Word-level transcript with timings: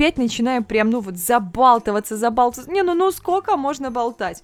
опять 0.00 0.16
начинаем 0.16 0.64
прям, 0.64 0.88
ну 0.88 1.00
вот, 1.00 1.18
забалтываться, 1.18 2.16
забалтываться. 2.16 2.72
Не, 2.72 2.82
ну, 2.82 2.94
ну 2.94 3.10
сколько 3.10 3.58
можно 3.58 3.90
болтать? 3.90 4.42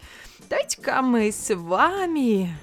Давайте-ка 0.51 1.01
мы 1.01 1.33
с 1.33 1.55
вами... 1.55 2.55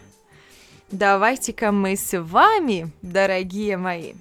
Давайте-ка 0.92 1.72
мы 1.72 1.96
с 1.96 2.16
вами, 2.22 2.92
дорогие 3.02 3.78
мои, 3.78 4.14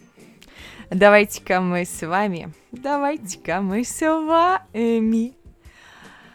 давайте-ка 0.88 1.60
мы 1.60 1.84
с 1.84 2.00
вами, 2.00 2.50
давайте-ка 2.70 3.60
мы 3.60 3.84
с 3.84 4.00
вами 4.00 5.34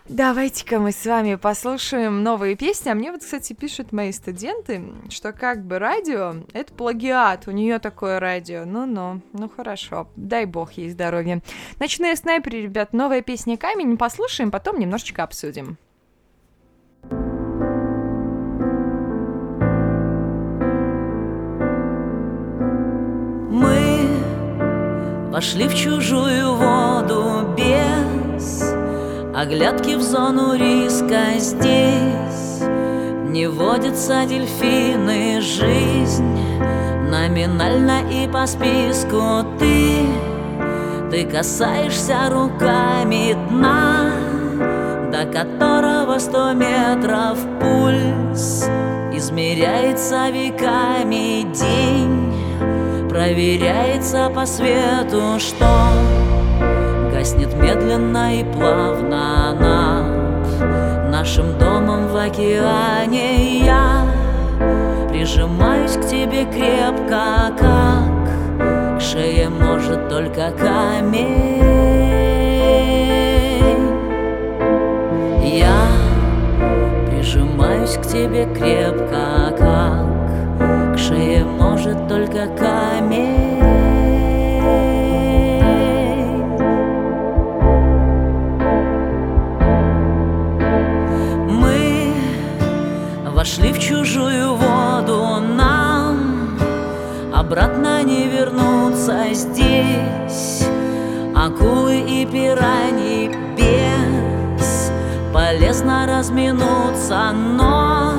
Давайте-ка 0.10 0.80
мы 0.80 0.94
с 0.94 1.05
вами 1.05 1.36
послушаем 1.36 2.23
новые 2.23 2.55
песни. 2.55 2.90
А 2.90 2.96
мне 2.96 3.12
вот, 3.12 3.21
кстати, 3.21 3.52
пишут 3.52 3.92
мои 3.92 4.14
студенты, 4.14 4.82
что 5.10 5.34
как 5.34 5.66
бы 5.66 5.80
радио— 5.80 6.36
это 6.54 6.73
плагиат, 6.73 7.48
у 7.48 7.52
нее 7.52 7.78
такое 7.80 8.22
радио. 8.22 8.64
Ну-ну, 8.64 9.20
ну 9.34 9.50
хорошо, 9.50 10.08
дай 10.16 10.46
бог 10.46 10.72
ей 10.73 10.91
здоровья. 10.91 11.41
Ночные 11.80 12.16
снайперы, 12.16 12.62
ребят, 12.62 12.94
новая 12.94 13.22
песня 13.22 13.58
«Камень», 13.58 13.98
послушаем, 13.98 14.50
потом 14.50 14.80
немножечко 14.80 15.23
обсудим. 15.23 15.78
Мы 23.52 24.08
вошли 25.31 25.67
в 25.67 25.76
чужую 25.76 26.55
воду 26.55 27.53
без 27.58 28.06
Оглядки 29.38 29.96
в 29.96 30.02
зону 30.02 30.55
риска 30.55 31.38
здесь. 31.38 32.59
Не 33.30 33.45
водятся 33.45 34.26
дельфины, 34.26 35.41
жизнь 35.41 36.26
Номинально 37.12 38.02
и 38.12 38.28
по 38.28 38.48
списку. 38.48 39.45
Ты 39.59 40.08
Ты 41.12 41.26
касаешься 41.28 42.31
руками 42.31 43.38
дна 43.48 44.09
До 45.12 45.31
которого 45.31 46.17
сто 46.17 46.54
метров 46.54 47.38
пульс. 47.61 48.67
Измеряется 49.14 50.31
веками 50.31 51.44
день 51.54 52.33
Проверяется 53.08 54.31
по 54.33 54.48
свету, 54.48 55.38
что 55.38 56.27
Гаснет 57.18 57.52
медленно 57.56 58.40
и 58.40 58.44
плавно 58.44 59.52
над 59.60 61.10
Нашим 61.10 61.58
домом 61.58 62.10
в 62.10 62.16
океане. 62.16 63.66
Я 63.66 64.06
Прижимаюсь 65.10 65.94
к 65.94 66.08
тебе 66.08 66.45
крепко, 66.45 67.52
как 67.58 69.00
К 69.00 69.02
шее 69.02 69.50
может 69.50 70.08
только 70.10 70.52
камень. 70.52 71.64
Я 75.44 75.88
прижимаюсь 77.10 77.98
к 77.98 78.04
тебе 78.04 78.45
крепко, 78.54 79.56
как 79.58 80.95
К 80.95 80.98
шее 81.00 81.44
может 81.45 82.08
только 82.08 82.45
камень 82.60 83.58
Обратно 97.58 98.03
не 98.03 98.27
вернуться 98.27 99.33
здесь. 99.33 100.63
Акулы 101.36 102.02
и 102.02 102.23
пираньи 102.23 103.31
без. 103.58 104.91
Полезно 105.33 106.05
разминуться, 106.05 107.31
но 107.31 108.14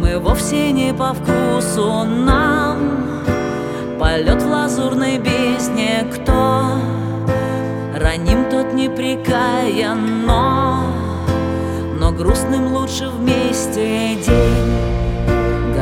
Мы 0.00 0.18
вовсе 0.18 0.72
не 0.72 0.94
по 0.94 1.12
вкусу 1.12 2.04
нам. 2.04 3.24
Полет 4.00 4.40
в 4.42 4.48
лазурной 4.48 5.18
бездне 5.18 6.06
Кто? 6.10 6.78
Раним, 7.94 8.48
тот 8.48 8.72
непрекаян, 8.72 10.24
но 10.24 10.80
но 11.98 12.10
грустным 12.10 12.72
лучше 12.72 13.10
вместе 13.10 14.14
день 14.16 15.03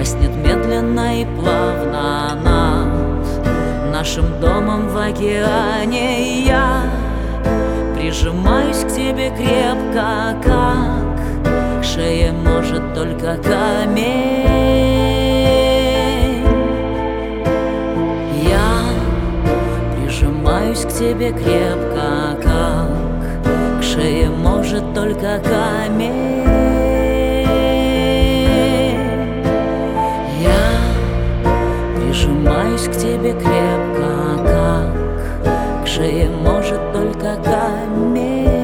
Гаснет 0.03 0.35
медленно 0.35 1.21
и 1.21 1.25
плавно 1.25 2.35
над 2.43 3.93
Нашим 3.93 4.41
домом 4.41 4.89
в 4.89 4.97
океане. 4.97 6.43
Я 6.45 6.83
Прижимаюсь 7.95 8.79
к 8.79 8.89
тебе 8.89 9.31
крепко, 9.31 10.35
как 10.43 11.81
К 11.81 11.85
шее 11.85 12.33
может 12.33 12.83
только 12.95 13.37
камень. 13.37 14.43
Я 18.43 18.81
прижимаюсь 19.95 20.81
к 20.81 20.89
тебе 20.89 21.31
крепко, 21.31 22.43
как 22.43 23.85
шее 23.85 24.31
может 24.31 24.83
только 24.95 25.41
камень 25.45 26.72
прижимаюсь 32.23 32.83
к 32.83 32.93
тебе 32.93 33.33
крепко, 33.33 34.39
как 35.45 35.85
К 35.85 35.87
шее 35.87 36.31
может 36.31 36.81
только 36.93 37.37
камень 37.43 38.63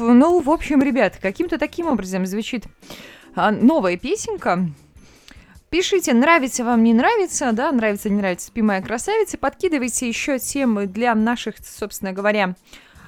Ну, 0.00 0.40
в 0.40 0.50
общем, 0.50 0.82
ребят, 0.82 1.18
каким-то 1.20 1.58
таким 1.58 1.86
образом 1.86 2.26
звучит 2.26 2.64
а, 3.34 3.50
новая 3.50 3.96
песенка. 3.96 4.68
Пишите, 5.74 6.14
нравится 6.14 6.62
вам, 6.62 6.84
не 6.84 6.94
нравится, 6.94 7.50
да, 7.50 7.72
нравится, 7.72 8.08
не 8.08 8.18
нравится, 8.18 8.46
спи 8.46 8.62
моя 8.62 8.80
красавица. 8.80 9.36
Подкидывайте 9.36 10.06
еще 10.06 10.38
темы 10.38 10.86
для 10.86 11.12
наших, 11.16 11.56
собственно 11.58 12.12
говоря, 12.12 12.54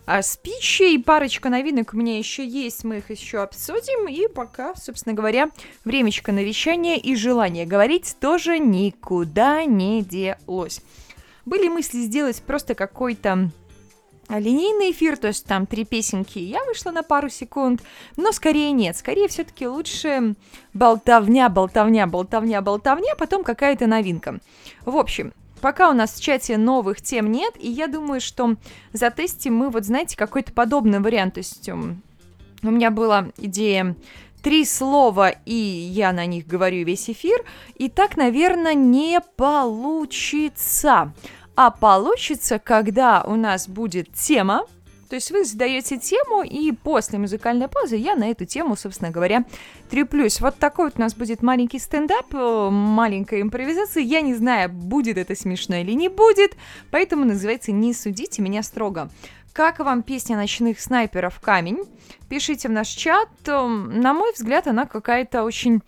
а, 0.05 0.21
спичей. 0.21 1.01
Парочка 1.01 1.49
новинок 1.49 1.95
у 1.95 1.97
меня 1.97 2.19
еще 2.19 2.45
есть, 2.45 2.83
мы 2.83 2.99
их 2.99 3.09
еще 3.09 3.39
обсудим. 3.39 4.09
И 4.09 4.27
пока, 4.27 4.75
собственно 4.75 5.15
говоря, 5.15 5.53
времечко 5.85 6.33
на 6.33 6.43
вещание 6.43 6.99
и 6.99 7.15
желание 7.15 7.67
говорить 7.67 8.17
тоже 8.19 8.59
никуда 8.59 9.65
не 9.65 10.03
делось. 10.03 10.81
Были 11.45 11.69
мысли 11.69 11.99
сделать 11.99 12.43
просто 12.43 12.75
какой-то 12.75 13.53
линейный 14.29 14.91
эфир, 14.91 15.17
то 15.17 15.29
есть 15.29 15.47
там 15.47 15.67
три 15.67 15.85
песенки, 15.85 16.39
я 16.39 16.65
вышла 16.65 16.91
на 16.91 17.03
пару 17.03 17.29
секунд, 17.29 17.83
но 18.17 18.33
скорее 18.33 18.73
нет, 18.73 18.97
скорее 18.97 19.29
все-таки 19.29 19.67
лучше 19.67 20.35
болтовня, 20.75 21.49
болтовня, 21.49 22.07
болтовня, 22.07 22.61
болтовня, 22.61 23.15
потом 23.17 23.45
какая-то 23.45 23.87
новинка. 23.87 24.41
В 24.85 24.97
общем, 24.97 25.33
пока 25.61 25.91
у 25.91 25.93
нас 25.93 26.15
в 26.15 26.23
чате 26.23 26.57
новых 26.57 27.01
тем 27.01 27.31
нет, 27.31 27.55
и 27.59 27.71
я 27.71 27.87
думаю, 27.87 28.21
что 28.21 28.57
затестим 28.93 29.55
мы, 29.55 29.71
вот 29.71 29.85
знаете, 29.85 30.17
какой-то 30.17 30.53
подобный 30.53 31.01
вариант, 31.01 31.35
то 31.35 31.39
есть 31.39 31.69
um, 31.69 31.97
у 32.63 32.71
меня 32.71 32.91
была 32.91 33.29
идея 33.37 33.97
три 34.43 34.65
слова, 34.65 35.31
и 35.45 35.55
я 35.55 36.13
на 36.13 36.27
них 36.27 36.47
говорю 36.47 36.85
весь 36.85 37.11
эфир, 37.11 37.45
и 37.75 37.89
так, 37.89 38.17
наверное, 38.17 38.75
не 38.75 39.21
получится 39.37 41.13
а 41.57 41.71
получится, 41.71 42.59
когда 42.59 43.23
у 43.23 43.35
нас 43.35 43.67
будет 43.67 44.13
тема, 44.13 44.67
то 45.09 45.15
есть 45.15 45.31
вы 45.31 45.45
задаете 45.45 45.99
тему, 45.99 46.43
и 46.43 46.73
после 46.73 47.19
музыкальной 47.19 47.69
паузы 47.69 47.97
я 47.97 48.17
на 48.17 48.29
эту 48.31 48.45
тему, 48.45 48.77
собственно 48.77 49.11
говоря, 49.11 49.45
треплюсь. 49.89 50.41
Вот 50.41 50.57
такой 50.59 50.87
вот 50.87 50.95
у 50.97 51.01
нас 51.01 51.15
будет 51.15 51.43
маленький 51.43 51.79
стендап, 51.79 52.35
э, 52.35 52.69
маленькая 52.71 53.41
импровизация. 53.41 54.03
Я 54.03 54.21
не 54.21 54.35
знаю, 54.35 54.69
будет 54.69 55.17
это 55.17 55.37
смешно 55.37 55.77
или 55.77 55.93
не 55.93 56.09
будет, 56.09 56.57
поэтому 56.91 57.25
называется 57.25 57.73
«Не 57.73 57.95
судите 57.95 58.43
меня 58.43 58.63
строго». 58.63 59.09
Как 59.53 59.79
вам 59.79 60.03
песня 60.03 60.37
«Ночных 60.37 60.81
снайперов. 60.81 61.41
Камень»? 61.41 61.85
Пишите 62.29 62.69
в 62.69 62.73
наш 62.73 62.89
чат. 62.89 63.29
Эм, 63.47 64.01
на 64.01 64.13
мой 64.13 64.33
взгляд, 64.35 64.67
она 64.67 64.85
какая-то 64.85 65.45
очень 65.45 65.81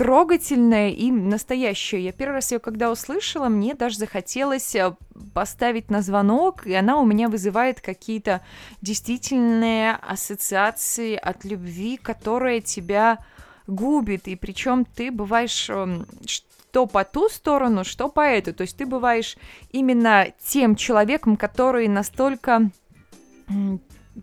трогательная 0.00 0.88
и 0.88 1.10
настоящая. 1.10 2.00
Я 2.00 2.12
первый 2.12 2.36
раз 2.36 2.52
ее 2.52 2.58
когда 2.58 2.90
услышала, 2.90 3.48
мне 3.50 3.74
даже 3.74 3.98
захотелось 3.98 4.74
э, 4.74 4.94
поставить 5.34 5.90
на 5.90 6.00
звонок, 6.00 6.66
и 6.66 6.72
она 6.72 6.96
у 6.96 7.04
меня 7.04 7.28
вызывает 7.28 7.82
какие-то 7.82 8.40
действительные 8.80 9.96
ассоциации 9.96 11.16
от 11.16 11.44
любви, 11.44 11.98
которая 11.98 12.62
тебя 12.62 13.18
губит, 13.66 14.26
и 14.26 14.36
причем 14.36 14.86
ты 14.86 15.10
бываешь 15.10 15.68
эм, 15.68 16.06
что 16.24 16.86
по 16.86 17.04
ту 17.04 17.28
сторону, 17.28 17.84
что 17.84 18.08
по 18.08 18.22
эту. 18.22 18.54
То 18.54 18.62
есть 18.62 18.78
ты 18.78 18.86
бываешь 18.86 19.36
именно 19.70 20.28
тем 20.42 20.76
человеком, 20.76 21.36
который 21.36 21.88
настолько 21.88 22.70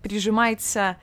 прижимается 0.01 0.97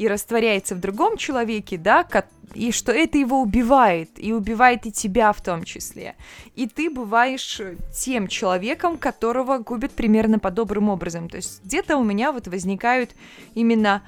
и 0.00 0.08
растворяется 0.08 0.74
в 0.74 0.80
другом 0.80 1.18
человеке, 1.18 1.76
да, 1.76 2.06
и 2.54 2.72
что 2.72 2.90
это 2.90 3.18
его 3.18 3.42
убивает, 3.42 4.08
и 4.16 4.32
убивает 4.32 4.86
и 4.86 4.92
тебя 4.92 5.30
в 5.34 5.42
том 5.42 5.62
числе. 5.64 6.16
И 6.56 6.66
ты 6.66 6.88
бываешь 6.88 7.60
тем 7.94 8.26
человеком, 8.26 8.96
которого 8.96 9.58
губят 9.58 9.90
примерно 9.90 10.38
подобным 10.38 10.88
образом. 10.88 11.28
То 11.28 11.36
есть 11.36 11.62
где-то 11.64 11.98
у 11.98 12.02
меня 12.02 12.32
вот 12.32 12.48
возникают 12.48 13.10
именно 13.54 14.02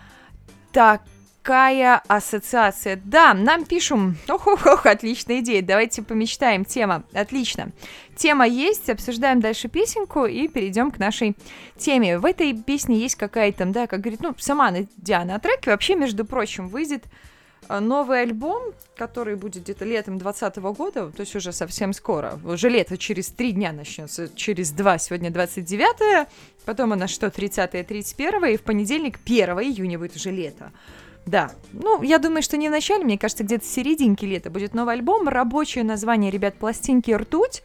так 0.73 1.03
какая 1.43 2.03
ассоциация? 2.06 3.00
Да, 3.05 3.35
нам 3.35 3.65
пишем. 3.65 4.17
Ох-ох-ох, 4.29 4.87
отличная 4.87 5.41
идея. 5.41 5.62
Давайте 5.62 6.03
помечтаем. 6.03 6.65
Тема. 6.65 7.03
Отлично. 7.12 7.71
Тема 8.17 8.47
есть, 8.47 8.89
обсуждаем 8.89 9.41
дальше 9.41 9.69
песенку 9.69 10.27
и 10.27 10.47
перейдем 10.47 10.91
к 10.91 10.99
нашей 10.99 11.37
теме. 11.77 12.19
В 12.19 12.25
этой 12.25 12.55
песне 12.55 12.97
есть 12.99 13.17
какая-то, 13.17 13.67
да, 13.67 13.87
как 13.87 14.00
говорит, 14.00 14.21
ну, 14.21 14.35
сама 14.39 14.73
Диана, 14.97 15.37
а 15.37 15.39
треки 15.39 15.69
вообще, 15.69 15.97
между 15.97 16.25
прочим, 16.25 16.69
выйдет 16.69 17.05
э, 17.69 17.81
новый 17.81 18.23
альбом, 18.23 18.75
который 18.97 19.35
будет 19.35 19.65
где-то 19.65 19.85
летом 19.85 20.19
2020 20.19 20.77
года, 20.77 21.11
то 21.11 21.21
есть 21.21 21.35
уже 21.35 21.53
совсем 21.53 21.93
скоро. 21.93 22.39
Уже 22.44 22.69
лето 22.69 22.97
через 22.97 23.29
три 23.29 23.53
дня 23.53 23.73
начнется, 23.73 24.29
через 24.37 24.71
два, 24.71 24.99
сегодня 24.99 25.31
29 25.31 26.29
потом 26.65 26.93
у 26.93 26.94
нас 26.94 27.11
что, 27.11 27.31
30 27.31 27.87
31 27.87 28.44
и 28.44 28.56
в 28.56 28.62
понедельник 28.62 29.19
1 29.25 29.49
июня 29.59 29.99
будет 29.99 30.15
уже 30.15 30.31
лето. 30.31 30.71
Да. 31.27 31.53
Ну, 31.73 32.03
я 32.03 32.19
думаю, 32.19 32.43
что 32.43 32.57
не 32.57 32.69
в 32.69 32.73
начале, 32.73 33.05
мне 33.05 33.19
кажется, 33.19 33.45
где-то 33.45 33.65
в 33.65 33.69
серединке 33.69 34.27
лета 34.27 34.51
будет 34.51 34.75
новый 34.75 34.95
альбом. 34.95 35.29
Рабочее 35.29 35.85
название, 35.85 36.31
ребят, 36.31 36.57
пластинки 36.57 37.11
«Ртуть», 37.11 37.63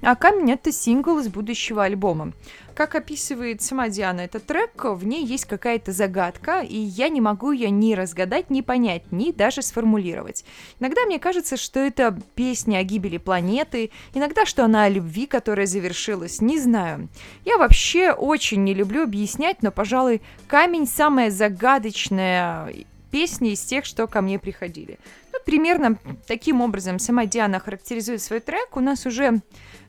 а 0.00 0.16
«Камень»— 0.16 0.52
это 0.52 0.70
сингл 0.70 1.18
из 1.18 1.28
будущего 1.28 1.84
альбома. 1.84 2.32
Как 2.74 2.94
описывает 2.94 3.62
сама 3.62 3.88
Диана 3.88 4.20
этот 4.20 4.44
трек, 4.44 4.84
в 4.84 5.06
ней 5.06 5.24
есть 5.24 5.44
какая-то 5.44 5.92
загадка, 5.92 6.60
и 6.60 6.76
я 6.76 7.08
не 7.08 7.20
могу 7.20 7.52
ее 7.52 7.70
ни 7.70 7.94
разгадать, 7.94 8.50
ни 8.50 8.60
понять, 8.60 9.12
ни 9.12 9.30
даже 9.30 9.62
сформулировать. 9.62 10.44
Иногда 10.80 11.04
мне 11.06 11.18
кажется, 11.18 11.56
что 11.56 11.80
это 11.80 12.18
песня 12.34 12.78
о 12.78 12.82
гибели 12.82 13.16
планеты, 13.16 13.90
иногда, 14.12 14.44
что 14.44 14.64
она 14.64 14.84
о 14.84 14.88
любви, 14.88 15.26
которая 15.26 15.66
завершилась, 15.66 16.40
не 16.40 16.58
знаю. 16.58 17.08
Я 17.44 17.58
вообще 17.58 18.10
очень 18.10 18.64
не 18.64 18.74
люблю 18.74 19.04
объяснять, 19.04 19.62
но, 19.62 19.70
пожалуй, 19.70 20.20
«Камень»— 20.48 20.86
самая 20.88 21.30
загадочная 21.30 22.72
песни 23.14 23.52
из 23.52 23.60
тех, 23.60 23.84
что 23.84 24.08
ко 24.08 24.22
мне 24.22 24.40
приходили. 24.40 24.98
Ну, 25.32 25.38
примерно 25.46 25.96
таким 26.26 26.60
образом 26.60 26.98
сама 26.98 27.26
Диана 27.26 27.60
характеризует 27.60 28.20
свой 28.20 28.40
трек. 28.40 28.76
У 28.76 28.80
нас 28.80 29.06
уже 29.06 29.40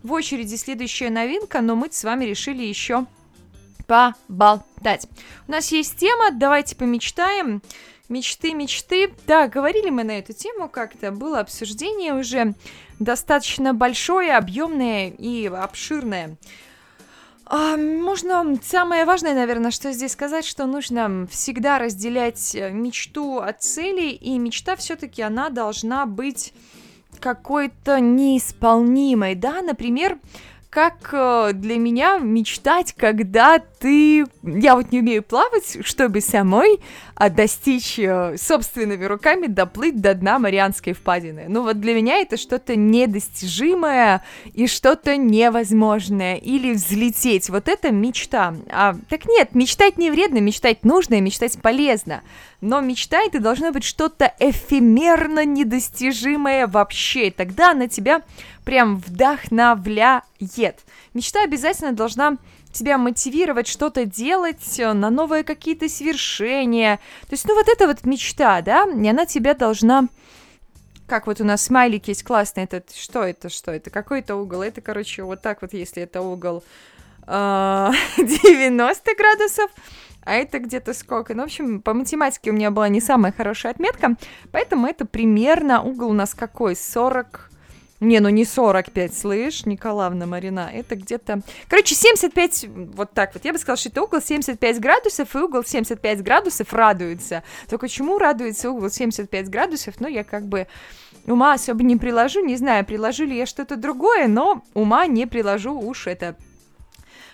в 0.04 0.12
очереди 0.12 0.54
следующая 0.54 1.10
новинка, 1.10 1.62
но 1.62 1.76
мы 1.76 1.88
с 1.92 2.04
вами 2.04 2.26
решили 2.26 2.62
еще 2.62 3.08
поболтать. 3.88 5.08
У 5.48 5.52
нас 5.52 5.72
есть 5.72 5.98
тема, 5.98 6.30
давайте 6.34 6.76
помечтаем. 6.76 7.64
Мечты, 8.10 8.54
мечты. 8.54 9.12
Да, 9.26 9.48
говорили 9.48 9.90
мы 9.90 10.04
на 10.04 10.20
эту 10.20 10.34
тему 10.34 10.70
как-то, 10.70 11.10
было 11.10 11.40
обсуждение 11.40 12.14
уже 12.14 12.54
достаточно 13.00 13.74
большое, 13.74 14.38
объемное 14.38 15.10
и 15.10 15.48
обширное. 15.48 16.38
А, 17.48 17.78
можно 17.78 18.58
самое 18.64 19.06
важное, 19.06 19.36
наверное, 19.36 19.72
что 19.72 19.92
здесь 19.94 20.14
сказать, 20.14 20.46
что 20.46 20.66
нужно 20.66 21.28
всегда 21.30 21.78
разделять 21.78 22.56
э, 22.56 22.72
мечту 22.72 23.38
от 23.38 23.62
цели, 23.62 24.10
и 24.10 24.38
мечта 24.40 24.76
все-таки 24.76 25.22
она 25.22 25.50
должна 25.50 26.08
быть 26.08 26.54
какой-то 27.20 28.00
неисполнимой, 28.00 29.36
да, 29.36 29.62
например, 29.62 30.18
как 30.72 31.10
э, 31.14 31.52
для 31.54 31.78
меня 31.78 32.18
мечтать, 32.18 32.94
когда 32.94 33.60
ты... 33.86 34.26
Я 34.42 34.76
вот 34.76 34.92
не 34.92 35.02
умею 35.02 35.22
плавать, 35.22 35.78
чтобы 35.86 36.20
самой 36.20 36.80
а, 37.14 37.30
достичь 37.30 38.00
э, 38.00 38.36
собственными 38.36 39.06
руками 39.06 39.46
доплыть 39.46 40.02
до 40.02 40.16
дна 40.16 40.40
Марианской 40.40 40.94
впадины. 40.94 41.46
Ну 41.48 41.62
вот 41.62 41.80
для 41.80 41.94
меня 41.94 42.18
это 42.18 42.36
что-то 42.36 42.76
недостижимое 42.76 44.24
и 44.56 44.66
что-то 44.66 45.18
невозможное. 45.18 46.38
Или 46.38 46.74
взлететь. 46.74 47.52
Вот 47.52 47.68
это 47.68 47.92
мечта. 47.92 48.56
А, 48.72 48.96
так 49.08 49.28
нет, 49.28 49.54
мечтать 49.54 50.00
не 50.00 50.10
вредно, 50.10 50.40
мечтать 50.40 50.84
нужно 50.84 51.14
и 51.14 51.22
мечтать 51.22 51.62
полезно. 51.62 52.24
Но 52.62 52.82
мечта 52.82 53.22
это 53.22 53.40
должно 53.40 53.72
быть 53.72 53.84
что-то 53.84 54.34
эфемерно 54.40 55.46
недостижимое 55.46 56.66
вообще. 56.66 57.28
И 57.28 57.32
тогда 57.32 57.70
она 57.72 57.88
тебя 57.88 58.24
прям 58.64 58.98
вдохновляет. 58.98 60.24
Мечта 61.14 61.44
обязательно 61.44 61.92
должна 61.92 62.38
тебя 62.76 62.98
мотивировать 62.98 63.68
что-то 63.68 64.06
делать, 64.06 64.80
э, 64.80 64.94
на 64.94 65.10
новые 65.10 65.44
какие-то 65.44 65.90
свершения. 65.90 66.98
То 67.22 67.34
есть, 67.34 67.48
ну 67.48 67.56
вот 67.56 67.68
это 67.68 67.88
вот 67.88 68.06
мечта, 68.06 68.62
да, 68.62 68.86
и 68.86 69.08
она 69.08 69.26
тебя 69.26 69.54
должна 69.54 70.08
как 71.08 71.28
вот 71.28 71.40
у 71.40 71.44
нас 71.44 71.62
смайлик 71.64 72.08
есть 72.08 72.24
классный, 72.24 72.64
этот, 72.64 72.92
что 72.96 73.24
это, 73.24 73.50
что 73.50 73.72
это, 73.72 73.92
какой 73.92 74.22
это 74.22 74.36
угол, 74.36 74.64
это, 74.64 74.82
короче, 74.82 75.22
вот 75.22 75.40
так 75.40 75.62
вот, 75.62 75.72
если 75.74 76.02
это 76.02 76.22
угол 76.22 76.64
э, 77.28 77.92
90 78.18 79.16
градусов, 79.16 79.72
а 80.24 80.34
это 80.34 80.58
где-то 80.58 80.94
сколько? 80.96 81.36
Ну, 81.36 81.44
в 81.44 81.46
общем, 81.46 81.82
по 81.82 81.94
математике 81.94 82.50
у 82.50 82.54
меня 82.54 82.72
была 82.72 82.90
не 82.90 83.02
самая 83.02 83.32
хорошая 83.32 83.74
отметка, 83.74 84.16
поэтому 84.52 84.88
это 84.88 85.06
примерно 85.06 85.84
угол 85.84 86.10
у 86.10 86.14
нас 86.14 86.34
какой? 86.34 86.76
40... 86.76 87.52
Не, 88.02 88.20
ну 88.20 88.28
не 88.28 88.44
45, 88.44 89.18
слышь, 89.18 89.66
Николаевна 89.66 90.26
Марина, 90.26 90.70
это 90.74 90.98
где-то... 90.98 91.42
Короче, 91.70 91.96
75, 91.96 92.66
вот 92.94 93.12
так 93.14 93.34
вот, 93.34 93.46
я 93.46 93.54
бы 93.54 93.58
сказала, 93.58 93.78
что 93.78 93.88
это 93.88 94.04
угол 94.04 94.22
75 94.22 94.80
градусов, 94.82 95.34
и 95.34 95.38
угол 95.38 95.64
75 95.64 96.22
градусов 96.22 96.74
радуется. 96.74 97.44
Только 97.70 97.88
чему 97.88 98.18
радуется 98.18 98.70
угол 98.70 98.90
75 98.90 99.50
градусов, 99.50 99.96
ну, 100.00 100.10
я 100.10 100.26
как 100.26 100.46
бы 100.46 100.68
ума 101.26 101.54
особо 101.54 101.84
не 101.84 101.96
приложу, 101.96 102.44
не 102.44 102.58
знаю, 102.58 102.86
приложу 102.86 103.24
ли 103.24 103.38
я 103.38 103.46
что-то 103.46 103.78
другое, 103.78 104.28
но 104.28 104.62
ума 104.74 105.08
не 105.08 105.26
приложу, 105.26 105.74
уж 105.80 106.08
это 106.08 106.36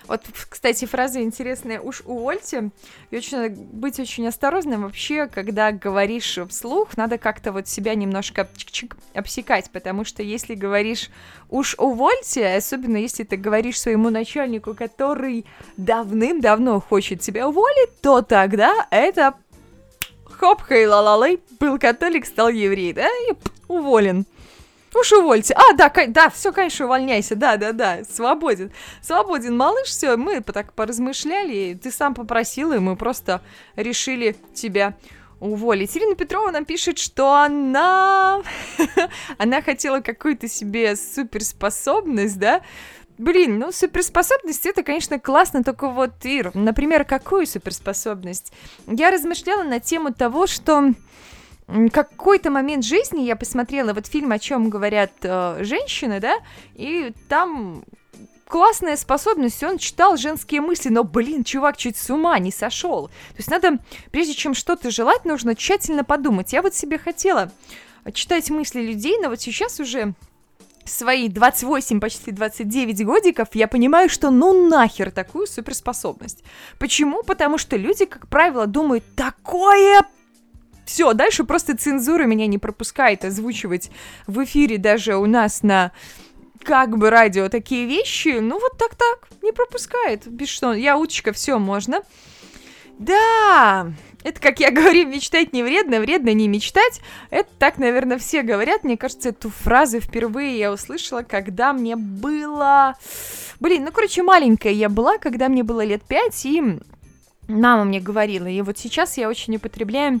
вот, 0.06 0.22
кстати, 0.48 0.84
фраза 0.84 1.22
интересная. 1.22 1.80
Уж 1.80 2.02
увольте. 2.04 2.70
И 3.10 3.16
очень 3.16 3.50
быть 3.50 4.00
очень 4.00 4.26
осторожным 4.26 4.82
вообще, 4.82 5.26
когда 5.26 5.72
говоришь 5.72 6.38
вслух, 6.48 6.96
надо 6.96 7.18
как-то 7.18 7.52
вот 7.52 7.68
себя 7.68 7.94
немножко 7.94 8.48
чик-чик 8.56 8.96
обсекать, 9.14 9.70
потому 9.70 10.04
что 10.04 10.22
если 10.22 10.54
говоришь 10.54 11.10
уж 11.48 11.74
увольте, 11.78 12.54
особенно 12.54 12.96
если 12.96 13.24
ты 13.24 13.36
говоришь 13.36 13.80
своему 13.80 14.10
начальнику, 14.10 14.74
который 14.74 15.46
давным-давно 15.76 16.80
хочет 16.80 17.20
тебя 17.20 17.48
уволить, 17.48 18.00
то 18.00 18.22
тогда 18.22 18.86
это 18.90 19.34
хоп, 20.24 20.62
хей 20.68 20.86
ла 20.86 21.00
ла 21.00 21.28
был 21.60 21.78
католик, 21.78 22.26
стал 22.26 22.48
еврей, 22.48 22.92
да, 22.92 23.06
и 23.06 23.34
уволен. 23.68 24.26
Уж 24.94 25.12
увольте. 25.12 25.54
А, 25.54 25.72
да, 25.74 25.90
да, 26.08 26.30
все, 26.30 26.52
конечно, 26.52 26.86
увольняйся. 26.86 27.34
Да, 27.34 27.56
да, 27.56 27.72
да, 27.72 28.04
свободен. 28.04 28.72
Свободен, 29.00 29.56
малыш, 29.56 29.88
все. 29.88 30.16
Мы 30.16 30.40
так 30.42 30.72
поразмышляли, 30.74 31.78
ты 31.82 31.90
сам 31.90 32.14
попросил, 32.14 32.72
и 32.72 32.78
мы 32.78 32.96
просто 32.96 33.40
решили 33.76 34.36
тебя 34.54 34.94
уволить. 35.40 35.96
Ирина 35.96 36.14
Петрова 36.14 36.50
нам 36.50 36.64
пишет, 36.64 36.98
что 36.98 37.34
она... 37.34 38.42
она 39.38 39.62
хотела 39.62 40.00
какую-то 40.00 40.46
себе 40.46 40.94
суперспособность, 40.94 42.38
да? 42.38 42.62
Блин, 43.18 43.58
ну 43.58 43.72
суперспособность 43.72 44.66
это, 44.66 44.82
конечно, 44.82 45.18
классно, 45.18 45.64
только 45.64 45.88
вот, 45.88 46.12
Ир, 46.24 46.50
например, 46.54 47.04
какую 47.04 47.46
суперспособность? 47.46 48.52
Я 48.86 49.10
размышляла 49.10 49.64
на 49.64 49.80
тему 49.80 50.12
того, 50.12 50.46
что 50.46 50.92
какой-то 51.92 52.50
момент 52.50 52.84
жизни 52.84 53.22
я 53.22 53.36
посмотрела 53.36 53.92
вот 53.92 54.06
фильм, 54.06 54.32
о 54.32 54.38
чем 54.38 54.68
говорят 54.70 55.12
э, 55.22 55.58
женщины, 55.62 56.20
да, 56.20 56.36
и 56.74 57.12
там 57.28 57.84
классная 58.52 58.96
способность, 58.96 59.62
он 59.62 59.78
читал 59.78 60.18
женские 60.18 60.60
мысли, 60.60 60.90
но, 60.90 61.04
блин, 61.04 61.42
чувак 61.42 61.78
чуть 61.78 61.96
с 61.96 62.10
ума 62.10 62.38
не 62.38 62.52
сошел. 62.52 63.08
То 63.08 63.36
есть 63.38 63.50
надо, 63.50 63.78
прежде 64.10 64.34
чем 64.34 64.52
что-то 64.52 64.90
желать, 64.90 65.24
нужно 65.24 65.56
тщательно 65.56 66.04
подумать. 66.04 66.52
Я 66.52 66.60
вот 66.60 66.74
себе 66.74 66.98
хотела 66.98 67.50
читать 68.12 68.50
мысли 68.50 68.82
людей, 68.82 69.18
но 69.22 69.30
вот 69.30 69.40
сейчас 69.40 69.80
уже 69.80 70.12
свои 70.84 71.28
28, 71.28 72.00
почти 72.00 72.30
29 72.30 73.06
годиков, 73.06 73.48
я 73.54 73.68
понимаю, 73.68 74.10
что 74.10 74.30
ну 74.30 74.68
нахер 74.68 75.10
такую 75.10 75.46
суперспособность. 75.46 76.42
Почему? 76.78 77.22
Потому 77.22 77.56
что 77.56 77.76
люди, 77.76 78.04
как 78.04 78.28
правило, 78.28 78.66
думают, 78.66 79.04
такое 79.16 80.04
все, 80.84 81.12
дальше 81.12 81.44
просто 81.44 81.76
цензура 81.76 82.24
меня 82.24 82.46
не 82.46 82.58
пропускает 82.58 83.24
озвучивать 83.24 83.90
в 84.26 84.42
эфире 84.44 84.78
даже 84.78 85.16
у 85.16 85.26
нас 85.26 85.62
на 85.62 85.92
как 86.62 86.96
бы 86.96 87.10
радио 87.10 87.48
такие 87.48 87.86
вещи, 87.86 88.38
ну 88.40 88.58
вот 88.60 88.78
так-так, 88.78 89.28
не 89.42 89.52
пропускает. 89.52 90.26
Без 90.26 90.48
что, 90.48 90.72
я 90.72 90.96
уточка, 90.96 91.32
все 91.32 91.58
можно. 91.58 92.02
Да, 92.98 93.92
это, 94.22 94.40
как 94.40 94.60
я 94.60 94.70
говорю, 94.72 95.08
мечтать 95.08 95.52
не 95.52 95.62
вредно, 95.62 96.00
вредно 96.00 96.32
не 96.32 96.48
мечтать. 96.48 97.00
Это 97.30 97.48
так, 97.58 97.78
наверное, 97.78 98.18
все 98.18 98.42
говорят. 98.42 98.84
Мне 98.84 98.96
кажется, 98.96 99.30
эту 99.30 99.50
фразу 99.50 100.00
впервые 100.00 100.58
я 100.58 100.72
услышала, 100.72 101.22
когда 101.22 101.72
мне 101.72 101.96
было... 101.96 102.96
Блин, 103.60 103.84
ну, 103.84 103.92
короче, 103.92 104.22
маленькая 104.22 104.72
я 104.72 104.88
была, 104.88 105.18
когда 105.18 105.48
мне 105.48 105.62
было 105.62 105.84
лет 105.84 106.02
пять, 106.02 106.44
и 106.46 106.80
мама 107.48 107.84
мне 107.84 108.00
говорила, 108.00 108.46
и 108.46 108.60
вот 108.62 108.78
сейчас 108.78 109.18
я 109.18 109.28
очень 109.28 109.56
употребляю, 109.56 110.20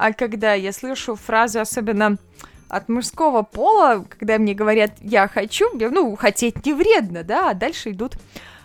а 0.00 0.14
когда 0.14 0.54
я 0.54 0.72
слышу 0.72 1.14
фразу, 1.14 1.60
особенно 1.60 2.16
от 2.70 2.88
мужского 2.88 3.42
пола, 3.42 4.06
когда 4.08 4.38
мне 4.38 4.54
говорят 4.54 4.92
«я 5.02 5.28
хочу», 5.28 5.66
ну, 5.74 6.16
хотеть 6.16 6.64
не 6.64 6.72
вредно, 6.72 7.22
да, 7.22 7.50
а 7.50 7.54
дальше 7.54 7.90
идут 7.90 8.14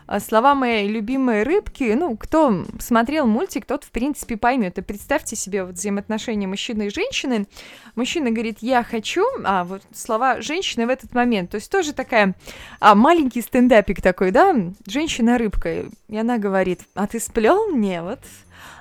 а, 0.07 0.21
слова 0.21 0.55
моей 0.55 0.87
любимой 0.87 1.43
рыбки, 1.43 1.93
ну, 1.93 2.15
кто 2.15 2.63
смотрел 2.79 3.27
мультик, 3.27 3.65
тот, 3.65 3.83
в 3.83 3.91
принципе, 3.91 4.37
поймет. 4.37 4.77
И 4.77 4.81
представьте 4.81 5.35
себе 5.35 5.65
вот 5.65 5.75
взаимоотношения 5.75 6.47
мужчины 6.47 6.87
и 6.87 6.89
женщины. 6.89 7.47
Мужчина 7.95 8.31
говорит 8.31 8.59
«я 8.61 8.81
хочу», 8.81 9.25
а 9.43 9.65
вот 9.65 9.81
слова 9.93 10.39
женщины 10.39 10.87
в 10.87 10.89
этот 10.89 11.13
момент. 11.13 11.51
То 11.51 11.55
есть 11.55 11.69
тоже 11.69 11.91
такая 11.91 12.33
а, 12.79 12.95
маленький 12.95 13.41
стендапик 13.41 14.01
такой, 14.01 14.31
да, 14.31 14.55
женщина-рыбка. 14.87 15.85
И 16.07 16.17
она 16.17 16.37
говорит 16.37 16.83
«а 16.93 17.07
ты 17.07 17.19
сплел 17.19 17.67
мне 17.67 18.01
вот?» 18.01 18.19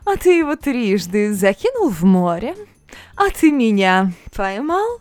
А 0.04 0.16
ты 0.16 0.38
его 0.38 0.56
трижды 0.56 1.32
закинул 1.32 1.88
в 1.88 2.04
море, 2.04 2.54
а 3.16 3.30
ты 3.30 3.50
меня 3.50 4.12
поймал, 4.34 5.00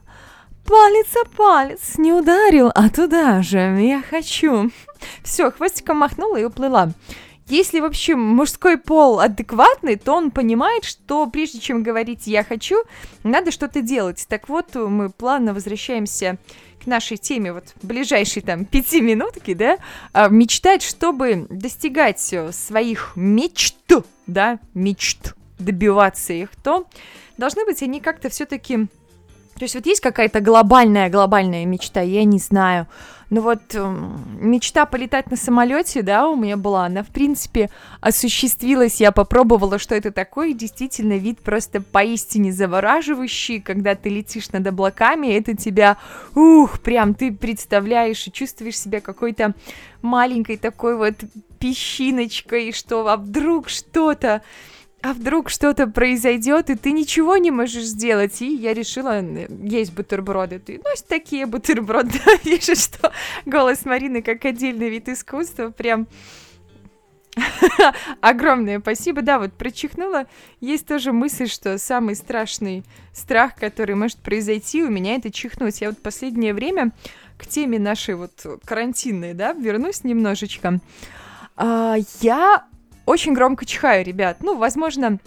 Палец 0.65 1.07
о 1.21 1.25
палец 1.25 1.97
не 1.97 2.13
ударил, 2.13 2.71
а 2.73 2.89
туда 2.89 3.41
же 3.41 3.57
я 3.81 4.01
хочу. 4.01 4.71
Все, 5.21 5.51
хвостиком 5.51 5.97
махнула 5.97 6.37
и 6.37 6.45
уплыла. 6.45 6.91
Если 7.53 7.81
вообще 7.81 8.15
мужской 8.15 8.79
пол 8.79 9.19
адекватный, 9.19 9.95
то 9.95 10.13
он 10.13 10.31
понимает, 10.31 10.85
что 10.85 11.27
прежде 11.27 11.59
чем 11.59 11.83
говорить 11.83 12.25
«я 12.25 12.43
хочу», 12.43 12.77
надо 13.21 13.51
что-то 13.51 13.83
делать. 13.83 14.25
Так 14.27 14.49
вот, 14.49 14.73
мы 14.73 15.11
плавно 15.11 15.53
возвращаемся 15.53 16.39
к 16.83 16.87
нашей 16.87 17.17
теме 17.17 17.53
вот 17.53 17.75
ближайшей 17.83 18.41
там 18.41 18.65
пяти 18.65 19.01
минутки, 19.01 19.53
да, 19.53 19.77
а, 20.13 20.29
мечтать, 20.29 20.81
чтобы 20.81 21.45
достигать 21.47 22.19
своих 22.49 23.11
мечт, 23.15 23.75
да, 24.25 24.57
мечт, 24.73 25.35
добиваться 25.59 26.33
их, 26.33 26.49
то 26.63 26.87
должны 27.37 27.65
быть 27.65 27.83
они 27.83 28.01
как-то 28.01 28.29
все-таки 28.29 28.87
то 29.55 29.63
есть 29.63 29.75
вот 29.75 29.85
есть 29.85 30.01
какая-то 30.01 30.41
глобальная, 30.41 31.09
глобальная 31.09 31.65
мечта, 31.65 32.01
я 32.01 32.23
не 32.23 32.39
знаю. 32.39 32.87
Но 33.29 33.41
вот 33.41 33.61
э, 33.73 33.95
мечта 34.39 34.85
полетать 34.85 35.31
на 35.31 35.37
самолете, 35.37 36.03
да, 36.03 36.27
у 36.29 36.35
меня 36.35 36.55
была, 36.55 36.85
она 36.85 37.01
в 37.01 37.07
принципе 37.07 37.71
осуществилась, 37.99 39.01
я 39.01 39.11
попробовала, 39.11 39.79
что 39.79 39.95
это 39.95 40.11
такое, 40.11 40.53
действительно 40.53 41.13
вид 41.13 41.39
просто 41.39 41.81
поистине 41.81 42.51
завораживающий, 42.51 43.59
когда 43.59 43.95
ты 43.95 44.09
летишь 44.09 44.51
над 44.51 44.67
облаками, 44.67 45.27
это 45.27 45.55
тебя, 45.55 45.97
ух, 46.35 46.79
прям 46.81 47.15
ты 47.15 47.31
представляешь 47.31 48.27
и 48.27 48.31
чувствуешь 48.31 48.77
себя 48.77 49.01
какой-то 49.01 49.53
маленькой 50.03 50.57
такой 50.57 50.95
вот 50.95 51.15
песчиночкой, 51.57 52.71
что 52.71 53.07
а 53.07 53.17
вдруг 53.17 53.69
что-то 53.69 54.43
а 55.03 55.11
вдруг 55.11 55.49
что-то 55.49 55.85
произойдет, 55.87 56.69
и 56.69 56.75
ты 56.75 56.93
ничего 56.93 57.35
не 57.35 57.51
можешь 57.51 57.83
сделать. 57.83 58.41
И 58.41 58.55
я 58.55 58.73
решила 58.73 59.21
есть 59.49 59.93
бутерброды. 59.93 60.59
Ты 60.59 60.79
носишь 60.81 61.03
такие 61.05 61.45
бутерброды. 61.45 62.21
Вижу, 62.45 62.73
что 62.75 63.11
голос 63.45 63.83
Марины 63.83 64.21
как 64.21 64.45
отдельный 64.45 64.89
вид 64.89 65.09
искусства. 65.09 65.71
Прям 65.71 66.07
огромное 68.21 68.79
спасибо. 68.79 69.21
Да, 69.21 69.39
вот 69.39 69.51
прочихнула. 69.51 70.25
Есть 70.61 70.87
тоже 70.87 71.11
мысль, 71.11 71.49
что 71.49 71.77
самый 71.77 72.15
страшный 72.15 72.85
страх, 73.11 73.55
который 73.55 73.95
может 73.95 74.19
произойти 74.19 74.83
у 74.83 74.89
меня, 74.89 75.15
это 75.15 75.31
чихнуть. 75.31 75.81
Я 75.81 75.89
вот 75.89 76.01
последнее 76.01 76.53
время 76.53 76.93
к 77.37 77.45
теме 77.45 77.77
нашей 77.77 78.15
вот 78.15 78.45
карантинной, 78.63 79.33
да, 79.33 79.51
вернусь 79.51 80.05
немножечко. 80.05 80.79
А, 81.57 81.97
я 82.21 82.67
очень 83.05 83.33
громко 83.33 83.65
чихаю, 83.65 84.03
ребят. 84.03 84.37
Ну, 84.41 84.57
возможно, 84.57 85.19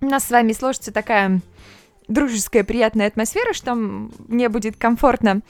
у 0.00 0.06
нас 0.06 0.24
с 0.24 0.30
вами 0.30 0.52
сложится 0.52 0.92
такая 0.92 1.40
дружеская, 2.08 2.64
приятная 2.64 3.06
атмосфера, 3.06 3.52
что 3.52 3.74
мне 3.74 4.48
будет 4.48 4.76
комфортно 4.76 5.40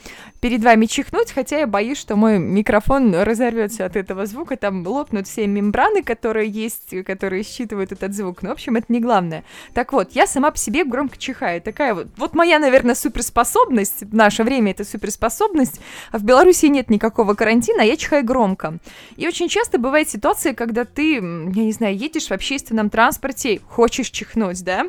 перед 0.40 0.62
вами 0.62 0.86
чихнуть, 0.86 1.32
хотя 1.32 1.60
я 1.60 1.66
боюсь, 1.66 1.98
что 1.98 2.16
мой 2.16 2.38
микрофон 2.38 3.14
разорвется 3.14 3.86
от 3.86 3.96
этого 3.96 4.26
звука, 4.26 4.56
там 4.56 4.86
лопнут 4.86 5.26
все 5.26 5.46
мембраны, 5.46 6.02
которые 6.02 6.48
есть, 6.48 6.94
которые 7.04 7.42
считывают 7.44 7.92
этот 7.92 8.14
звук. 8.14 8.42
Но, 8.42 8.50
в 8.50 8.52
общем, 8.52 8.76
это 8.76 8.86
не 8.88 9.00
главное. 9.00 9.44
Так 9.72 9.92
вот, 9.92 10.12
я 10.12 10.26
сама 10.26 10.50
по 10.50 10.58
себе 10.58 10.84
громко 10.84 11.16
чихаю. 11.16 11.62
Такая 11.62 11.94
вот, 11.94 12.08
вот 12.16 12.34
моя, 12.34 12.58
наверное, 12.58 12.94
суперспособность, 12.94 14.02
в 14.02 14.14
наше 14.14 14.42
время 14.42 14.72
это 14.72 14.84
суперспособность, 14.84 15.80
а 16.10 16.18
в 16.18 16.24
Беларуси 16.24 16.66
нет 16.66 16.90
никакого 16.90 17.34
карантина, 17.34 17.82
а 17.82 17.86
я 17.86 17.96
чихаю 17.96 18.24
громко. 18.24 18.78
И 19.16 19.26
очень 19.26 19.48
часто 19.48 19.78
бывает 19.78 20.08
ситуация, 20.08 20.54
когда 20.54 20.84
ты, 20.84 21.14
я 21.14 21.20
не 21.20 21.72
знаю, 21.72 21.96
едешь 21.96 22.28
в 22.28 22.32
общественном 22.32 22.90
транспорте, 22.90 23.60
хочешь 23.68 24.10
чихнуть, 24.10 24.62
да, 24.64 24.86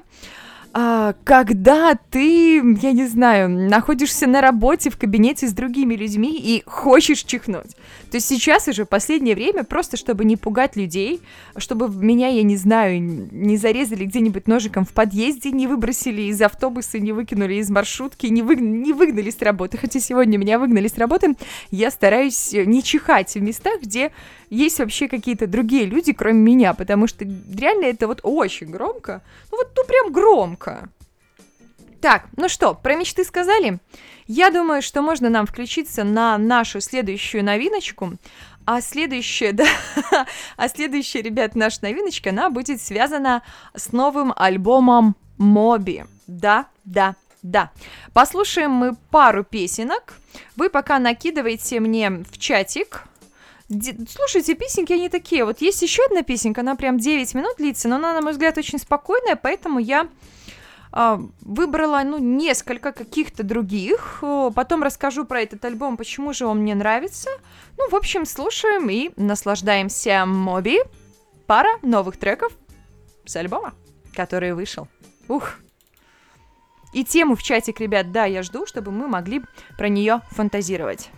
а, 0.76 1.14
когда 1.24 1.96
ты, 2.10 2.56
я 2.58 2.94
не 2.94 3.06
знаю, 3.06 3.48
находишься 3.48 4.26
на 4.26 4.42
работе 4.42 4.90
в 4.90 4.98
кабинете 4.98 5.48
с 5.48 5.54
другими 5.54 5.94
людьми 5.94 6.36
и 6.36 6.64
хочешь 6.66 7.24
чихнуть. 7.24 7.76
То 8.10 8.18
есть 8.18 8.28
сейчас 8.28 8.68
уже 8.68 8.86
последнее 8.86 9.36
время, 9.36 9.66
просто 9.66 9.98
чтобы 9.98 10.26
не 10.26 10.36
пугать 10.36 10.76
людей, 10.76 11.22
чтобы 11.58 11.90
меня, 11.90 12.30
я 12.30 12.42
не 12.42 12.58
знаю, 12.58 13.00
не 13.02 13.58
зарезали 13.58 14.06
где-нибудь 14.06 14.48
ножиком 14.48 14.84
в 14.84 14.94
подъезде, 14.94 15.52
не 15.52 15.68
выбросили 15.68 16.24
из 16.24 16.42
автобуса, 16.42 16.98
не 16.98 17.12
выкинули 17.12 17.56
из 17.56 17.70
маршрутки, 17.70 18.26
не, 18.26 18.42
вы, 18.42 18.56
не 18.56 18.94
выгнали 18.94 19.30
с 19.30 19.40
работы. 19.44 19.78
Хотя 19.78 20.00
сегодня 20.00 20.40
меня 20.40 20.58
выгнали 20.58 20.88
с 20.88 20.98
работы, 20.98 21.36
я 21.70 21.92
стараюсь 21.92 22.52
не 22.52 22.82
чихать 22.82 23.36
в 23.36 23.42
местах, 23.42 23.82
где 23.84 24.12
есть 24.50 24.80
вообще 24.80 25.08
какие-то 25.08 25.48
другие 25.48 25.86
люди, 25.86 26.14
кроме 26.14 26.40
меня, 26.40 26.74
потому 26.74 27.08
что 27.08 27.26
реально 27.26 27.86
это 27.86 28.08
вот 28.08 28.20
очень 28.24 28.68
громко. 28.70 29.22
Ну 29.52 29.58
вот, 29.58 29.72
ну 29.76 29.84
прям 29.86 30.12
громко. 30.12 30.63
Так, 32.02 32.26
ну 32.36 32.50
что, 32.50 32.74
про 32.74 32.96
мечты 32.96 33.24
сказали? 33.24 33.80
Я 34.28 34.50
думаю, 34.50 34.82
что 34.82 35.02
можно 35.02 35.30
нам 35.30 35.46
включиться 35.46 36.04
на 36.04 36.38
нашу 36.38 36.82
следующую 36.82 37.44
новиночку. 37.44 38.14
А 38.66 38.82
следующая, 38.82 39.52
да, 39.54 39.66
а 40.58 40.70
следующая, 40.70 41.22
ребят, 41.22 41.56
наша 41.56 41.80
новиночка, 41.82 42.30
она 42.30 42.50
будет 42.50 42.82
связана 42.82 43.44
с 43.76 43.92
новым 43.92 44.34
альбомом 44.36 45.16
Моби. 45.38 46.04
Да, 46.28 46.68
да, 46.86 47.16
да. 47.42 47.72
Послушаем 48.14 48.72
мы 48.72 48.96
пару 49.12 49.44
песенок. 49.44 50.14
Вы 50.56 50.70
пока 50.70 51.00
накидываете 51.00 51.80
мне 51.80 52.10
в 52.10 52.38
чатик 52.38 53.06
Слушайте, 54.10 54.56
песенки 54.56 54.94
они 54.94 55.10
такие. 55.10 55.46
Вот 55.46 55.62
есть 55.62 55.82
еще 55.82 56.04
одна 56.06 56.22
песенка, 56.22 56.62
она 56.62 56.76
прям 56.76 57.00
9 57.00 57.34
минут 57.34 57.56
длится, 57.58 57.88
но 57.88 57.96
она, 57.96 58.14
на 58.14 58.22
мой 58.22 58.34
взгляд, 58.34 58.58
очень 58.58 58.78
спокойная, 58.78 59.36
поэтому 59.36 59.80
я 59.80 60.08
выбрала, 61.42 62.04
ну, 62.04 62.18
несколько 62.20 62.92
каких-то 62.92 63.44
других. 63.44 64.24
Потом 64.56 64.84
расскажу 64.84 65.26
про 65.26 65.42
этот 65.42 65.66
альбом, 65.66 65.98
почему 65.98 66.34
же 66.34 66.46
он 66.46 66.60
мне 66.60 66.76
нравится. 66.76 67.30
Ну, 67.78 67.90
в 67.90 67.96
общем, 67.96 68.26
слушаем 68.26 68.90
и 68.90 69.12
наслаждаемся. 69.16 70.26
Моби. 70.26 70.80
Пара 71.48 71.70
новых 71.82 72.18
треков 72.18 72.54
с 73.26 73.36
альбома, 73.36 73.74
который 74.16 74.54
вышел. 74.54 74.88
Ух. 75.28 75.56
И 76.94 77.04
тему 77.04 77.36
в 77.36 77.42
чатик, 77.42 77.80
ребят, 77.80 78.12
да, 78.12 78.26
я 78.26 78.44
жду, 78.44 78.68
чтобы 78.68 78.92
мы 78.92 79.08
могли 79.08 79.42
про 79.78 79.90
нее 79.90 80.22
фантазировать. 80.30 81.10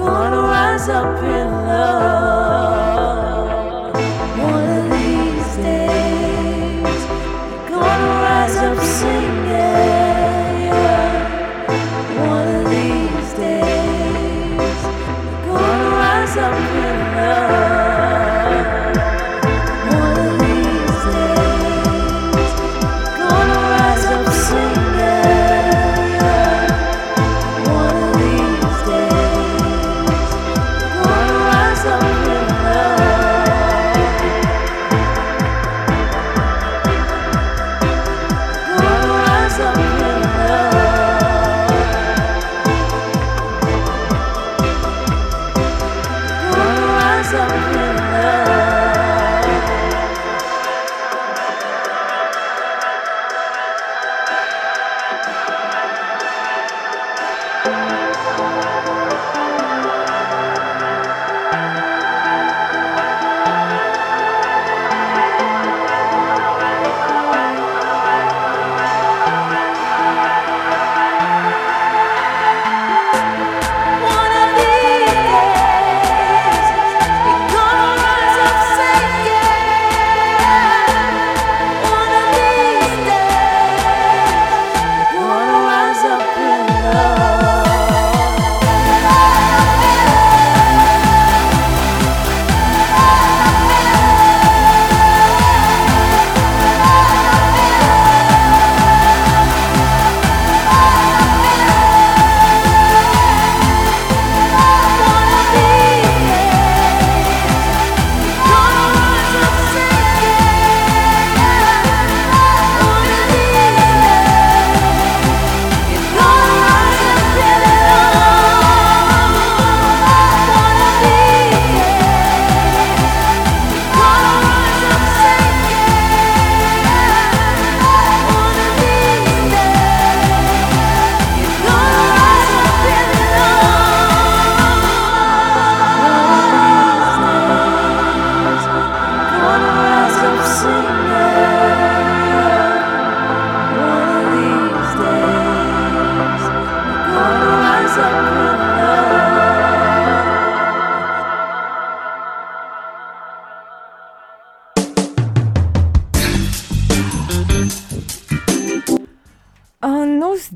Gonna 0.00 0.40
rise 0.40 0.88
up 0.88 1.22
in 1.22 1.50
love. 1.66 2.39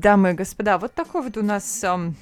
Дамы 0.05 0.29
и 0.29 0.33
господа, 0.33 0.77
вот 0.77 0.93
такой 0.93 1.23
вот 1.23 1.35
у 1.35 1.41
нас, 1.41 1.83
ам, 1.83 2.13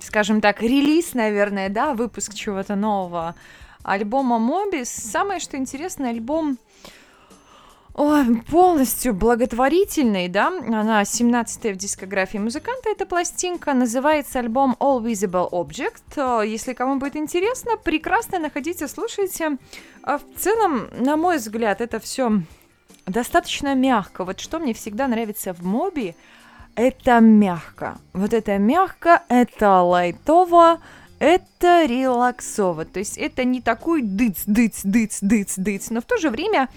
скажем 0.00 0.40
так, 0.40 0.62
релиз, 0.62 1.12
наверное, 1.12 1.68
да, 1.68 1.92
выпуск 1.92 2.32
чего-то 2.32 2.74
нового 2.74 3.34
альбома 3.82 4.38
Мобис. 4.38 4.88
Самое, 4.88 5.38
что 5.38 5.58
интересно, 5.58 6.08
альбом 6.08 6.56
полностью 7.92 9.12
благотворительный, 9.12 10.28
да, 10.28 10.48
она 10.48 11.04
17 11.04 11.74
в 11.74 11.76
дискографии 11.76 12.38
музыканта, 12.38 12.88
эта 12.88 13.04
пластинка, 13.04 13.74
называется 13.74 14.38
альбом 14.38 14.74
All 14.80 15.02
Visible 15.02 15.50
Object, 15.50 16.16
Э, 16.16 16.46
если 16.46 16.72
кому 16.72 16.98
будет 16.98 17.16
интересно, 17.16 17.76
прекрасно 17.76 18.38
находите, 18.38 18.88
слушайте. 18.88 19.58
А 20.02 20.16
в 20.16 20.24
целом, 20.38 20.88
на 20.98 21.18
мой 21.18 21.36
взгляд, 21.36 21.82
это 21.82 22.00
все 22.00 22.40
достаточно 23.04 23.74
мягко. 23.74 24.24
Вот 24.24 24.40
что 24.40 24.58
мне 24.58 24.72
всегда 24.72 25.08
нравится 25.08 25.52
в 25.52 25.62
моби, 25.62 26.14
это 26.76 27.20
мягко. 27.20 27.98
Вот 28.12 28.32
это 28.32 28.58
мягко, 28.58 29.22
это 29.28 29.80
лайтово, 29.80 30.80
это 31.18 31.86
релаксово. 31.86 32.84
То 32.84 33.00
есть 33.00 33.18
это 33.18 33.44
не 33.44 33.60
такой 33.60 34.02
дыц, 34.02 34.42
дыц, 34.46 34.82
дыц, 34.84 35.18
дыц, 35.22 35.54
дыц, 35.56 35.90
но 35.90 36.00
в 36.00 36.04
то 36.04 36.18
же 36.18 36.30
время 36.30 36.68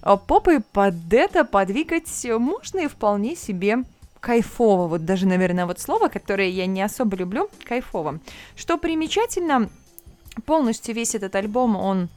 а, 0.00 0.16
попой 0.16 0.60
под 0.60 1.12
это 1.12 1.44
подвигать 1.44 2.08
можно 2.38 2.80
и 2.80 2.86
вполне 2.86 3.36
себе 3.36 3.84
кайфово. 4.20 4.86
Вот 4.86 5.04
даже, 5.04 5.26
наверное, 5.26 5.66
вот 5.66 5.80
слово, 5.80 6.08
которое 6.08 6.48
я 6.48 6.66
не 6.66 6.82
особо 6.82 7.16
люблю, 7.16 7.50
кайфово. 7.64 8.20
Что 8.56 8.78
примечательно, 8.78 9.68
полностью 10.46 10.94
весь 10.94 11.14
этот 11.14 11.34
альбом, 11.34 11.76
он, 11.76 12.08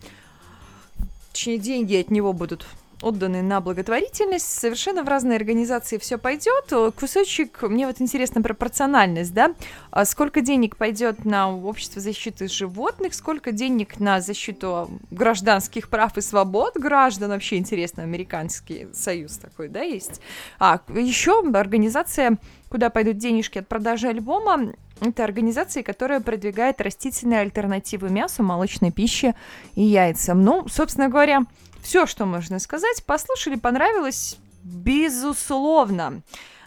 точнее, 1.32 1.58
деньги 1.58 1.96
от 1.96 2.12
него 2.12 2.34
будут 2.34 2.68
отданы 3.02 3.42
на 3.42 3.62
благотворительность, 3.62 4.52
совершенно 4.52 5.04
в 5.04 5.08
разные 5.08 5.36
организации 5.36 5.98
все 5.98 6.18
пойдет. 6.18 6.72
Кусочек, 7.00 7.64
мне 7.64 7.88
вот 7.88 8.00
интересно 8.00 8.42
пропорциональность, 8.42 9.34
да, 9.34 9.54
а 9.90 10.06
сколько 10.06 10.42
денег 10.42 10.78
пойдет 10.78 11.26
на 11.26 11.56
общество 11.56 12.02
защиты 12.02 12.48
животных, 12.48 13.14
сколько 13.14 13.52
денег 13.52 14.00
на 14.00 14.22
защиту 14.22 14.90
гражданских 15.10 15.90
прав 15.90 16.18
и 16.18 16.22
свобод 16.22 16.78
граждан, 16.78 17.30
вообще 17.30 17.58
интересно, 17.58 18.04
американский 18.04 18.88
союз 18.94 19.38
такой, 19.38 19.68
да, 19.68 19.82
есть. 19.82 20.22
А 20.60 20.82
еще 20.94 21.44
организация, 21.54 22.38
куда 22.70 22.90
пойдут 22.90 23.18
денежки 23.18 23.58
от 23.60 23.68
продажи 23.68 24.08
альбома, 24.08 24.74
это 25.00 25.24
организация, 25.24 25.82
которая 25.82 26.20
продвигает 26.20 26.80
растительные 26.80 27.40
альтернативы 27.40 28.10
мясу, 28.10 28.44
молочной 28.44 28.92
пище 28.92 29.34
и 29.74 29.82
яйцам. 29.82 30.44
Ну, 30.44 30.68
собственно 30.68 31.10
говоря, 31.10 31.42
все, 31.82 32.06
что 32.06 32.26
можно 32.26 32.60
сказать. 32.60 33.04
Послушали, 33.06 33.56
понравилось? 33.56 34.38
Безусловно. 34.64 36.22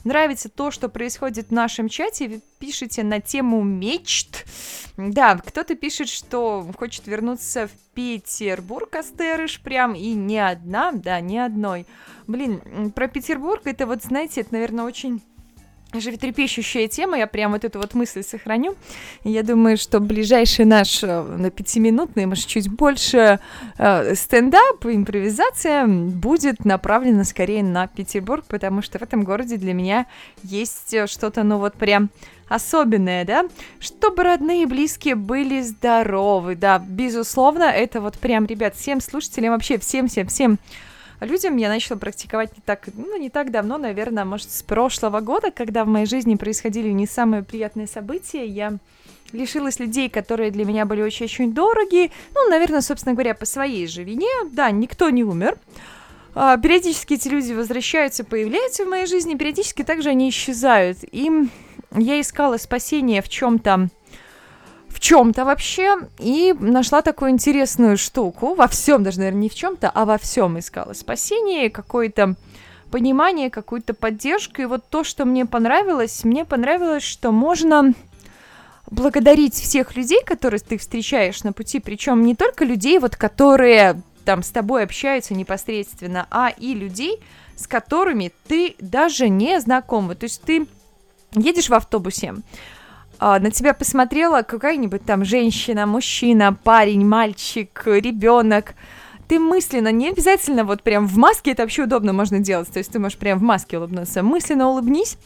Нравится 0.04 0.50
то, 0.50 0.70
что 0.70 0.90
происходит 0.90 1.48
в 1.48 1.52
нашем 1.52 1.88
чате, 1.88 2.28
вы 2.28 2.40
пишете 2.58 3.02
на 3.02 3.20
тему 3.20 3.62
мечт. 3.62 4.44
Да, 4.98 5.36
кто-то 5.38 5.74
пишет, 5.76 6.08
что 6.08 6.68
хочет 6.76 7.06
вернуться 7.06 7.68
в 7.68 7.94
Петербург, 7.94 8.94
Астерыш, 8.94 9.60
прям, 9.60 9.94
и 9.94 10.12
не 10.12 10.38
одна, 10.38 10.92
да, 10.92 11.20
не 11.20 11.38
одной. 11.38 11.86
Блин, 12.26 12.92
про 12.92 13.08
Петербург, 13.08 13.62
это 13.64 13.86
вот, 13.86 14.02
знаете, 14.02 14.42
это, 14.42 14.52
наверное, 14.52 14.84
очень 14.84 15.22
животрепещущая 16.00 16.88
тема, 16.88 17.18
я 17.18 17.26
прям 17.26 17.52
вот 17.52 17.64
эту 17.64 17.78
вот 17.78 17.94
мысль 17.94 18.22
сохраню. 18.22 18.74
Я 19.24 19.42
думаю, 19.42 19.76
что 19.76 20.00
ближайший 20.00 20.64
наш 20.64 21.02
э, 21.02 21.22
на 21.22 21.50
пятиминутный, 21.50 22.26
может, 22.26 22.46
чуть 22.46 22.68
больше 22.68 23.40
э, 23.78 24.14
стендап, 24.14 24.84
импровизация 24.84 25.86
будет 25.86 26.64
направлена 26.64 27.24
скорее 27.24 27.62
на 27.62 27.86
Петербург, 27.86 28.44
потому 28.48 28.82
что 28.82 28.98
в 28.98 29.02
этом 29.02 29.24
городе 29.24 29.56
для 29.56 29.74
меня 29.74 30.06
есть 30.42 30.94
э, 30.94 31.06
что-то, 31.06 31.42
ну 31.42 31.58
вот 31.58 31.74
прям 31.74 32.10
особенное, 32.48 33.24
да, 33.24 33.46
чтобы 33.80 34.22
родные 34.22 34.64
и 34.64 34.66
близкие 34.66 35.14
были 35.14 35.60
здоровы, 35.62 36.56
да, 36.56 36.78
безусловно, 36.78 37.64
это 37.64 38.00
вот 38.00 38.18
прям, 38.18 38.46
ребят, 38.46 38.74
всем 38.76 39.00
слушателям, 39.00 39.52
вообще 39.52 39.78
всем-всем-всем 39.78 40.58
людям 41.20 41.56
я 41.56 41.68
начала 41.68 41.98
практиковать 41.98 42.56
не 42.56 42.62
так, 42.64 42.88
ну, 42.94 43.16
не 43.18 43.30
так 43.30 43.50
давно, 43.50 43.78
наверное, 43.78 44.24
может, 44.24 44.50
с 44.50 44.62
прошлого 44.62 45.20
года, 45.20 45.50
когда 45.50 45.84
в 45.84 45.88
моей 45.88 46.06
жизни 46.06 46.34
происходили 46.34 46.90
не 46.90 47.06
самые 47.06 47.42
приятные 47.42 47.86
события, 47.86 48.46
я 48.46 48.78
лишилась 49.32 49.78
людей, 49.78 50.08
которые 50.08 50.50
для 50.50 50.64
меня 50.64 50.86
были 50.86 51.02
очень-очень 51.02 51.52
дороги, 51.52 52.10
ну, 52.34 52.48
наверное, 52.48 52.80
собственно 52.80 53.14
говоря, 53.14 53.34
по 53.34 53.46
своей 53.46 53.86
же 53.86 54.02
вине, 54.02 54.28
да, 54.52 54.70
никто 54.70 55.10
не 55.10 55.24
умер, 55.24 55.58
а, 56.34 56.56
периодически 56.56 57.14
эти 57.14 57.28
люди 57.28 57.52
возвращаются, 57.52 58.24
появляются 58.24 58.84
в 58.84 58.88
моей 58.88 59.06
жизни, 59.06 59.34
периодически 59.34 59.82
также 59.82 60.10
они 60.10 60.28
исчезают, 60.28 60.98
и 61.10 61.30
я 61.92 62.20
искала 62.20 62.56
спасение 62.56 63.22
в 63.22 63.28
чем-то, 63.28 63.88
в 64.94 65.00
чем-то 65.00 65.44
вообще 65.44 65.96
и 66.20 66.54
нашла 66.58 67.02
такую 67.02 67.32
интересную 67.32 67.98
штуку. 67.98 68.54
Во 68.54 68.68
всем, 68.68 69.02
даже, 69.02 69.18
наверное, 69.18 69.42
не 69.42 69.48
в 69.48 69.54
чем-то, 69.54 69.90
а 69.90 70.04
во 70.04 70.18
всем 70.18 70.56
искала 70.58 70.92
спасение, 70.92 71.68
какое-то 71.68 72.36
понимание, 72.92 73.50
какую-то 73.50 73.92
поддержку. 73.92 74.62
И 74.62 74.66
вот 74.66 74.88
то, 74.88 75.02
что 75.02 75.24
мне 75.24 75.46
понравилось, 75.46 76.22
мне 76.22 76.44
понравилось, 76.44 77.02
что 77.02 77.32
можно 77.32 77.92
благодарить 78.88 79.54
всех 79.54 79.96
людей, 79.96 80.22
которые 80.24 80.60
ты 80.60 80.78
встречаешь 80.78 81.42
на 81.42 81.52
пути, 81.52 81.80
причем 81.80 82.24
не 82.24 82.36
только 82.36 82.64
людей, 82.64 83.00
вот 83.00 83.16
которые 83.16 84.00
там 84.24 84.44
с 84.44 84.50
тобой 84.50 84.84
общаются 84.84 85.34
непосредственно, 85.34 86.28
а 86.30 86.50
и 86.56 86.72
людей, 86.72 87.20
с 87.56 87.66
которыми 87.66 88.30
ты 88.46 88.76
даже 88.78 89.28
не 89.28 89.60
знаком. 89.60 90.14
То 90.14 90.24
есть 90.24 90.42
ты 90.42 90.68
едешь 91.34 91.68
в 91.68 91.74
автобусе, 91.74 92.36
а, 93.18 93.38
на 93.38 93.50
тебя 93.50 93.74
посмотрела 93.74 94.42
какая-нибудь 94.42 95.04
там 95.04 95.24
женщина, 95.24 95.86
мужчина, 95.86 96.56
парень, 96.64 97.06
мальчик, 97.06 97.82
ребенок, 97.86 98.74
ты 99.28 99.38
мысленно, 99.38 99.90
не 99.90 100.08
обязательно 100.08 100.64
вот 100.64 100.82
прям 100.82 101.06
в 101.06 101.16
маске, 101.16 101.52
это 101.52 101.62
вообще 101.62 101.84
удобно 101.84 102.12
можно 102.12 102.40
делать, 102.40 102.68
то 102.70 102.78
есть 102.78 102.92
ты 102.92 102.98
можешь 102.98 103.18
прям 103.18 103.38
в 103.38 103.42
маске 103.42 103.78
улыбнуться, 103.78 104.22
мысленно 104.22 104.68
улыбнись, 104.68 105.16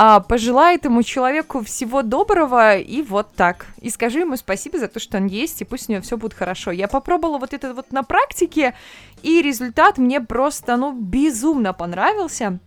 а, 0.00 0.20
пожелай 0.20 0.76
этому 0.76 1.02
человеку 1.02 1.64
всего 1.64 2.02
доброго 2.02 2.76
и 2.76 3.02
вот 3.02 3.32
так. 3.34 3.66
И 3.80 3.90
скажи 3.90 4.20
ему 4.20 4.36
спасибо 4.36 4.78
за 4.78 4.86
то, 4.86 5.00
что 5.00 5.16
он 5.16 5.26
есть, 5.26 5.60
и 5.60 5.64
пусть 5.64 5.88
у 5.88 5.92
него 5.92 6.02
все 6.02 6.16
будет 6.16 6.34
хорошо. 6.34 6.70
Я 6.70 6.86
попробовала 6.86 7.38
вот 7.38 7.52
это 7.52 7.74
вот 7.74 7.90
на 7.90 8.04
практике, 8.04 8.74
и 9.24 9.42
результат 9.42 9.98
мне 9.98 10.20
просто, 10.20 10.76
ну, 10.76 10.92
безумно 10.92 11.72
понравился 11.72 12.60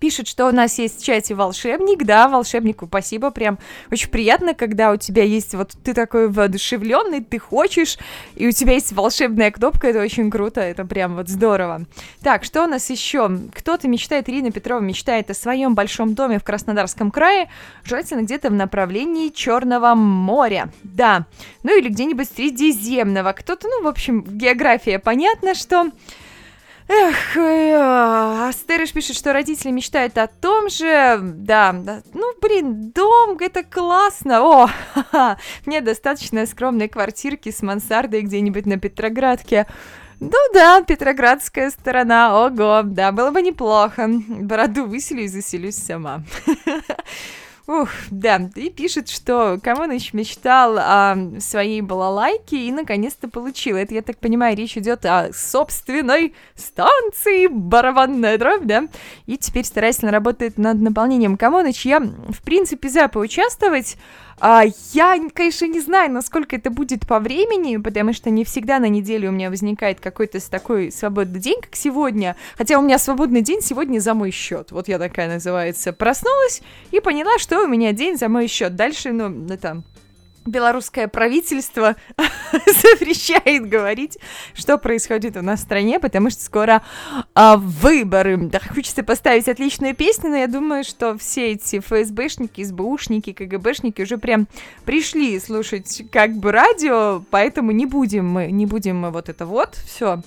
пишет, 0.00 0.26
что 0.26 0.48
у 0.48 0.52
нас 0.52 0.78
есть 0.78 1.00
в 1.00 1.04
чате 1.04 1.34
волшебник, 1.34 2.04
да, 2.04 2.28
волшебнику 2.28 2.86
спасибо, 2.86 3.30
прям 3.30 3.58
очень 3.92 4.08
приятно, 4.08 4.54
когда 4.54 4.90
у 4.90 4.96
тебя 4.96 5.22
есть 5.22 5.54
вот 5.54 5.72
ты 5.84 5.94
такой 5.94 6.28
воодушевленный, 6.28 7.22
ты 7.22 7.38
хочешь, 7.38 7.98
и 8.34 8.48
у 8.48 8.50
тебя 8.50 8.72
есть 8.72 8.92
волшебная 8.92 9.50
кнопка, 9.50 9.88
это 9.88 10.00
очень 10.00 10.30
круто, 10.30 10.60
это 10.60 10.84
прям 10.84 11.16
вот 11.16 11.28
здорово. 11.28 11.86
Так, 12.22 12.44
что 12.44 12.64
у 12.64 12.66
нас 12.66 12.88
еще? 12.90 13.30
Кто-то 13.54 13.86
мечтает, 13.86 14.28
Ирина 14.28 14.50
Петрова 14.50 14.80
мечтает 14.80 15.30
о 15.30 15.34
своем 15.34 15.74
большом 15.74 16.14
доме 16.14 16.38
в 16.38 16.44
Краснодарском 16.44 17.10
крае, 17.10 17.50
желательно 17.84 18.22
где-то 18.22 18.48
в 18.48 18.54
направлении 18.54 19.28
Черного 19.28 19.94
моря, 19.94 20.72
да, 20.82 21.26
ну 21.62 21.78
или 21.78 21.88
где-нибудь 21.88 22.28
Средиземного, 22.34 23.32
кто-то, 23.32 23.68
ну, 23.68 23.84
в 23.84 23.86
общем, 23.86 24.22
география 24.22 24.98
понятно, 24.98 25.54
что... 25.54 25.90
Эх, 26.92 27.36
э, 27.36 28.48
Астерыш 28.48 28.92
пишет, 28.92 29.16
что 29.16 29.32
родители 29.32 29.70
мечтают 29.70 30.18
о 30.18 30.26
том 30.26 30.68
же. 30.68 31.20
Да, 31.22 31.72
да. 31.72 32.02
Ну, 32.14 32.34
блин, 32.42 32.90
дом, 32.90 33.36
это 33.38 33.62
классно. 33.62 34.42
О, 34.42 34.66
ха-ха. 34.66 35.38
мне 35.66 35.82
достаточно 35.82 36.44
скромной 36.46 36.88
квартирки 36.88 37.52
с 37.52 37.62
мансардой 37.62 38.22
где-нибудь 38.22 38.66
на 38.66 38.76
Петроградке. 38.76 39.68
Ну 40.18 40.36
да, 40.52 40.82
Петроградская 40.82 41.70
сторона, 41.70 42.46
ого, 42.46 42.82
да, 42.82 43.12
было 43.12 43.30
бы 43.30 43.40
неплохо. 43.40 44.10
Бороду 44.28 44.84
выселю 44.86 45.22
и 45.22 45.28
заселюсь 45.28 45.76
сама. 45.76 46.24
Ух, 47.70 47.88
да, 48.10 48.50
и 48.56 48.68
пишет, 48.68 49.08
что 49.08 49.60
Камоныч 49.62 50.12
мечтал 50.12 50.76
о 50.76 51.16
своей 51.38 51.82
балалайке 51.82 52.56
и 52.66 52.72
наконец-то 52.72 53.28
получил. 53.28 53.76
Это, 53.76 53.94
я 53.94 54.02
так 54.02 54.18
понимаю, 54.18 54.56
речь 54.56 54.76
идет 54.76 55.06
о 55.06 55.32
собственной 55.32 56.34
станции 56.56 57.46
барабанная 57.46 58.38
дробь, 58.38 58.64
да? 58.64 58.88
И 59.26 59.36
теперь 59.36 59.64
старательно 59.64 60.10
работает 60.10 60.58
над 60.58 60.80
наполнением 60.80 61.36
Камоныч. 61.36 61.86
Я, 61.86 62.00
в 62.00 62.42
принципе, 62.42 62.88
за 62.88 63.06
поучаствовать, 63.06 63.96
а, 64.40 64.64
я, 64.92 65.18
конечно, 65.34 65.66
не 65.66 65.80
знаю, 65.80 66.10
насколько 66.10 66.56
это 66.56 66.70
будет 66.70 67.06
по 67.06 67.20
времени, 67.20 67.76
потому 67.76 68.12
что 68.12 68.30
не 68.30 68.44
всегда 68.44 68.78
на 68.78 68.88
неделе 68.88 69.28
у 69.28 69.32
меня 69.32 69.50
возникает 69.50 70.00
какой-то 70.00 70.40
такой 70.50 70.90
свободный 70.90 71.40
день, 71.40 71.60
как 71.60 71.76
сегодня. 71.76 72.36
Хотя 72.56 72.78
у 72.78 72.82
меня 72.82 72.98
свободный 72.98 73.42
день 73.42 73.60
сегодня 73.60 74.00
за 74.00 74.14
мой 74.14 74.30
счет. 74.30 74.72
Вот 74.72 74.88
я 74.88 74.98
такая 74.98 75.28
называется. 75.28 75.92
Проснулась 75.92 76.62
и 76.90 77.00
поняла, 77.00 77.38
что 77.38 77.62
у 77.62 77.68
меня 77.68 77.92
день 77.92 78.16
за 78.16 78.28
мой 78.28 78.46
счет. 78.46 78.74
Дальше, 78.76 79.12
ну, 79.12 79.46
это 79.52 79.82
белорусское 80.46 81.08
правительство 81.08 81.96
запрещает 82.52 83.68
говорить, 83.68 84.18
что 84.54 84.78
происходит 84.78 85.36
у 85.36 85.42
нас 85.42 85.60
в 85.60 85.64
стране, 85.64 86.00
потому 86.00 86.30
что 86.30 86.42
скоро 86.42 86.82
а, 87.34 87.56
выборы. 87.56 88.36
Да, 88.36 88.60
хочется 88.60 89.02
поставить 89.02 89.48
отличную 89.48 89.94
песню, 89.94 90.30
но 90.30 90.36
я 90.36 90.46
думаю, 90.46 90.84
что 90.84 91.16
все 91.18 91.52
эти 91.52 91.80
ФСБшники, 91.80 92.64
СБУшники, 92.64 93.32
КГБшники 93.32 94.02
уже 94.02 94.18
прям 94.18 94.48
пришли 94.84 95.38
слушать 95.40 96.02
как 96.10 96.36
бы 96.36 96.52
радио, 96.52 97.22
поэтому 97.30 97.70
не 97.72 97.86
будем 97.86 98.28
мы, 98.28 98.50
не 98.50 98.66
будем 98.66 98.98
мы 98.98 99.10
вот 99.10 99.28
это 99.28 99.46
вот, 99.46 99.76
все. 99.86 100.22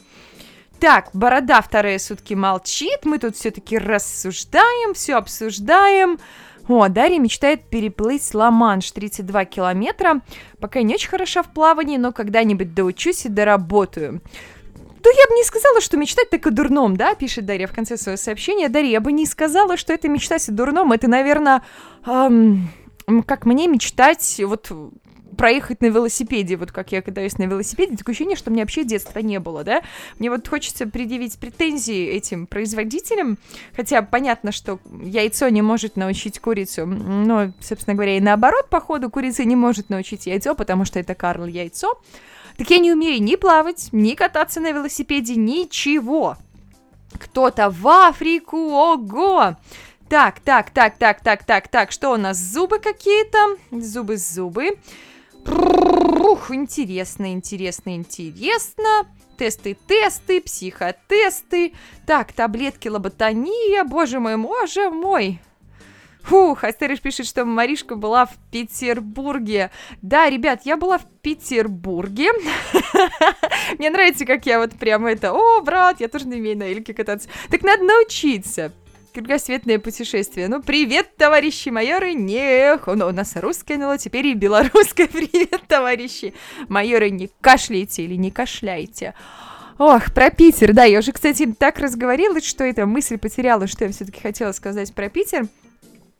Так, 0.79 1.11
Борода 1.13 1.61
вторые 1.61 1.97
сутки 1.97 2.33
молчит, 2.33 3.05
мы 3.05 3.17
тут 3.17 3.37
все-таки 3.37 3.77
рассуждаем, 3.77 4.93
все 4.93 5.15
обсуждаем. 5.15 6.19
О, 6.67 6.87
Дарья 6.87 7.19
мечтает 7.19 7.69
переплыть 7.69 8.33
Ла-Манш 8.33 8.91
32 8.91 9.45
километра. 9.45 10.21
Пока 10.59 10.81
не 10.81 10.95
очень 10.95 11.09
хороша 11.09 11.43
в 11.43 11.53
плавании, 11.53 11.97
но 11.97 12.11
когда-нибудь 12.11 12.73
доучусь 12.73 13.25
и 13.25 13.29
доработаю. 13.29 14.21
То 15.03 15.09
я 15.09 15.27
бы 15.27 15.35
не 15.35 15.43
сказала, 15.43 15.81
что 15.81 15.97
мечтать 15.97 16.29
так 16.29 16.47
о 16.47 16.51
дурном, 16.51 16.95
да, 16.95 17.13
пишет 17.13 17.45
Дарья 17.45 17.67
в 17.67 17.73
конце 17.73 17.97
своего 17.97 18.17
сообщения. 18.17 18.69
Дарья, 18.69 18.91
я 18.91 19.01
бы 19.01 19.11
не 19.11 19.25
сказала, 19.25 19.75
что 19.75 19.91
это 19.91 20.07
мечтать 20.07 20.47
о 20.47 20.53
дурном. 20.53 20.93
Это, 20.93 21.09
наверное, 21.09 21.61
эм, 22.05 22.69
как 23.27 23.45
мне 23.45 23.67
мечтать 23.67 24.41
вот 24.45 24.71
проехать 25.37 25.81
на 25.81 25.87
велосипеде, 25.87 26.55
вот 26.55 26.71
как 26.71 26.91
я 26.91 27.01
катаюсь 27.01 27.37
на 27.37 27.43
велосипеде, 27.43 27.97
такое 27.97 28.13
ощущение, 28.13 28.37
что 28.37 28.49
у 28.49 28.53
меня 28.53 28.63
вообще 28.63 28.83
детства 28.83 29.19
не 29.19 29.39
было, 29.39 29.63
да. 29.63 29.81
Мне 30.19 30.29
вот 30.29 30.47
хочется 30.47 30.87
предъявить 30.87 31.37
претензии 31.37 32.05
этим 32.07 32.47
производителям, 32.47 33.37
хотя 33.75 34.01
понятно, 34.01 34.51
что 34.51 34.79
яйцо 35.01 35.49
не 35.49 35.61
может 35.61 35.95
научить 35.95 36.39
курицу, 36.39 36.85
но, 36.85 37.53
собственно 37.59 37.95
говоря, 37.95 38.17
и 38.17 38.21
наоборот, 38.21 38.69
походу, 38.69 39.09
курица 39.09 39.43
не 39.43 39.55
может 39.55 39.89
научить 39.89 40.25
яйцо, 40.25 40.55
потому 40.55 40.85
что 40.85 40.99
это 40.99 41.15
Карл 41.15 41.45
яйцо. 41.45 41.99
Так 42.57 42.69
я 42.69 42.77
не 42.77 42.91
умею 42.91 43.21
ни 43.21 43.35
плавать, 43.35 43.89
ни 43.91 44.13
кататься 44.13 44.59
на 44.59 44.71
велосипеде, 44.71 45.35
ничего. 45.35 46.37
Кто-то 47.17 47.69
в 47.69 47.87
Африку, 47.87 48.57
ого! 48.57 49.55
Так, 50.09 50.41
так, 50.41 50.69
так, 50.69 50.97
так, 50.97 51.21
так, 51.21 51.43
так, 51.43 51.67
так, 51.67 51.91
что 51.91 52.11
у 52.11 52.17
нас? 52.17 52.37
Зубы 52.37 52.79
какие-то? 52.79 53.57
Зубы, 53.71 54.17
зубы. 54.17 54.77
Ух, 55.45 56.51
интересно, 56.51 57.33
интересно, 57.33 57.95
интересно. 57.95 59.07
Тесты, 59.37 59.77
тесты, 59.87 60.41
психотесты. 60.41 61.73
Так, 62.05 62.33
таблетки 62.33 62.87
лоботония, 62.87 63.83
боже 63.83 64.19
мой, 64.19 64.37
боже 64.37 64.89
мой. 64.89 65.39
Фух, 66.23 66.63
Астериш 66.63 67.01
пишет, 67.01 67.27
что 67.27 67.43
Маришка 67.43 67.95
была 67.95 68.25
в 68.25 68.31
Петербурге. 68.49 69.71
Да, 70.01 70.29
ребят, 70.29 70.61
я 70.63 70.77
была 70.77 70.97
в 70.97 71.05
Петербурге. 71.21 72.29
Мне 73.77 73.89
нравится, 73.89 74.25
как 74.25 74.45
я 74.45 74.59
вот 74.59 74.71
прям 74.71 75.05
это, 75.05 75.33
о, 75.33 75.61
брат, 75.61 75.99
я 75.99 76.07
тоже 76.07 76.27
не 76.27 76.37
умею 76.37 76.57
на 76.57 76.63
эльке 76.63 76.93
кататься. 76.93 77.27
Так 77.49 77.61
надо 77.63 77.83
научиться. 77.83 78.71
Кругосветное 79.13 79.77
путешествие. 79.77 80.47
Ну, 80.47 80.63
привет, 80.63 81.15
товарищи 81.17 81.69
майоры! 81.69 82.15
Не, 82.15 82.79
ну, 82.87 83.07
у 83.07 83.11
нас 83.11 83.35
русское 83.35 83.77
НЛО, 83.77 83.99
теперь 83.99 84.25
и 84.25 84.33
белорусское. 84.33 85.07
Привет, 85.13 85.61
товарищи 85.67 86.33
майоры! 86.67 87.11
Не 87.11 87.29
кашляйте 87.39 88.05
или 88.05 88.15
не 88.15 88.31
кашляйте. 88.31 89.13
Ох, 89.77 90.11
про 90.15 90.31
Питер, 90.31 90.73
да, 90.73 90.85
я 90.85 90.97
уже, 90.97 91.11
кстати, 91.11 91.45
так 91.45 91.77
разговорилась, 91.77 92.43
что 92.43 92.63
эта 92.63 92.87
мысль 92.87 93.19
потеряла, 93.19 93.67
что 93.67 93.85
я 93.85 93.91
все-таки 93.91 94.19
хотела 94.19 94.51
сказать 94.51 94.91
про 94.95 95.09
Питер. 95.09 95.47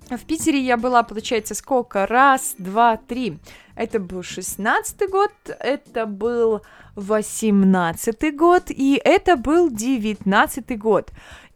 В 0.10 0.26
Питере 0.26 0.60
я 0.60 0.78
была, 0.78 1.02
получается, 1.02 1.56
сколько? 1.56 2.06
Раз, 2.06 2.54
два, 2.60 2.98
три. 2.98 3.40
Это 3.76 4.00
был 4.00 4.22
шестнадцатый 4.22 5.08
год, 5.08 5.32
это 5.60 6.06
был 6.06 6.62
восемнадцатый 6.96 8.30
год, 8.30 8.66
и 8.70 9.02
это 9.04 9.36
был 9.36 9.72
девятнадцатый 9.72 10.78
год. 10.78 11.12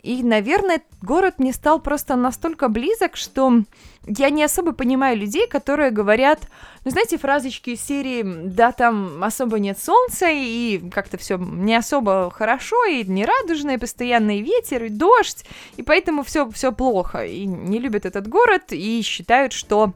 И, 0.07 0.23
наверное, 0.23 0.81
город 1.01 1.35
мне 1.37 1.51
стал 1.51 1.81
просто 1.81 2.15
настолько 2.15 2.69
близок, 2.69 3.17
что 3.17 3.63
я 4.05 4.29
не 4.29 4.41
особо 4.41 4.71
понимаю 4.71 5.17
людей, 5.17 5.47
которые 5.49 5.91
говорят, 5.91 6.47
ну, 6.85 6.91
знаете, 6.91 7.17
фразочки 7.17 7.71
из 7.71 7.81
серии 7.81 8.23
«да, 8.23 8.71
там 8.71 9.21
особо 9.21 9.59
нет 9.59 9.77
солнца, 9.77 10.27
и 10.29 10.79
как-то 10.91 11.17
все 11.17 11.37
не 11.37 11.75
особо 11.75 12.31
хорошо, 12.33 12.85
и 12.85 13.03
не 13.03 13.25
радужное, 13.25 13.77
постоянный 13.77 14.39
ветер, 14.39 14.85
и 14.85 14.89
дождь, 14.89 15.43
и 15.75 15.83
поэтому 15.83 16.23
все, 16.23 16.49
все 16.51 16.71
плохо, 16.71 17.25
и 17.25 17.45
не 17.45 17.77
любят 17.77 18.05
этот 18.05 18.29
город, 18.29 18.71
и 18.71 19.01
считают, 19.01 19.51
что 19.51 19.91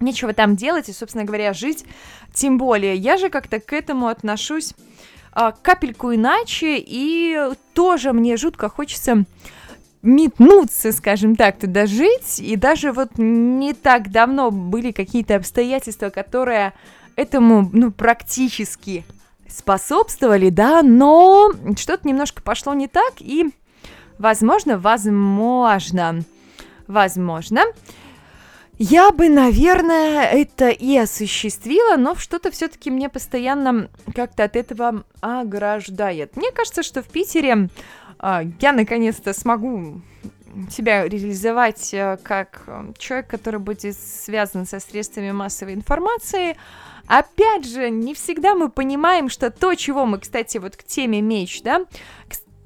нечего 0.00 0.32
там 0.32 0.56
делать, 0.56 0.88
и, 0.88 0.92
собственно 0.92 1.24
говоря, 1.24 1.52
жить 1.52 1.84
тем 2.34 2.58
более. 2.58 2.96
Я 2.96 3.16
же 3.16 3.28
как-то 3.28 3.60
к 3.60 3.72
этому 3.72 4.08
отношусь 4.08 4.74
а, 5.32 5.52
капельку 5.52 6.14
иначе, 6.14 6.76
и 6.78 7.38
тоже 7.74 8.12
мне 8.12 8.36
жутко 8.36 8.68
хочется 8.68 9.24
метнуться, 10.02 10.92
скажем 10.92 11.36
так, 11.36 11.58
туда 11.58 11.86
жить, 11.86 12.38
и 12.38 12.56
даже 12.56 12.92
вот 12.92 13.10
не 13.16 13.74
так 13.74 14.10
давно 14.10 14.50
были 14.50 14.92
какие-то 14.92 15.36
обстоятельства, 15.36 16.10
которые 16.10 16.72
этому, 17.16 17.68
ну, 17.72 17.90
практически 17.90 19.04
способствовали, 19.48 20.50
да, 20.50 20.82
но 20.82 21.50
что-то 21.76 22.06
немножко 22.06 22.42
пошло 22.42 22.74
не 22.74 22.86
так, 22.86 23.14
и, 23.20 23.46
возможно, 24.18 24.78
возможно, 24.78 26.20
возможно, 26.86 27.62
я 28.78 29.10
бы, 29.10 29.28
наверное, 29.28 30.24
это 30.24 30.68
и 30.68 30.96
осуществила, 30.96 31.96
но 31.96 32.14
что-то 32.14 32.50
все-таки 32.50 32.90
мне 32.90 33.08
постоянно 33.08 33.90
как-то 34.14 34.44
от 34.44 34.54
этого 34.54 35.04
ограждает. 35.20 36.36
Мне 36.36 36.52
кажется, 36.52 36.82
что 36.82 37.02
в 37.02 37.08
Питере 37.08 37.68
э, 38.20 38.40
я 38.60 38.72
наконец-то 38.72 39.32
смогу 39.32 40.00
себя 40.70 41.08
реализовать 41.08 41.92
э, 41.92 42.18
как 42.22 42.62
э, 42.66 42.92
человек, 42.98 43.28
который 43.28 43.60
будет 43.60 43.96
связан 43.96 44.66
со 44.66 44.80
средствами 44.80 45.32
массовой 45.32 45.74
информации. 45.74 46.56
Опять 47.06 47.66
же, 47.66 47.90
не 47.90 48.14
всегда 48.14 48.54
мы 48.54 48.68
понимаем, 48.68 49.28
что 49.28 49.50
то, 49.50 49.74
чего 49.74 50.06
мы, 50.06 50.18
кстати, 50.18 50.58
вот 50.58 50.76
к 50.76 50.84
теме 50.84 51.20
меч, 51.20 51.62
да, 51.62 51.84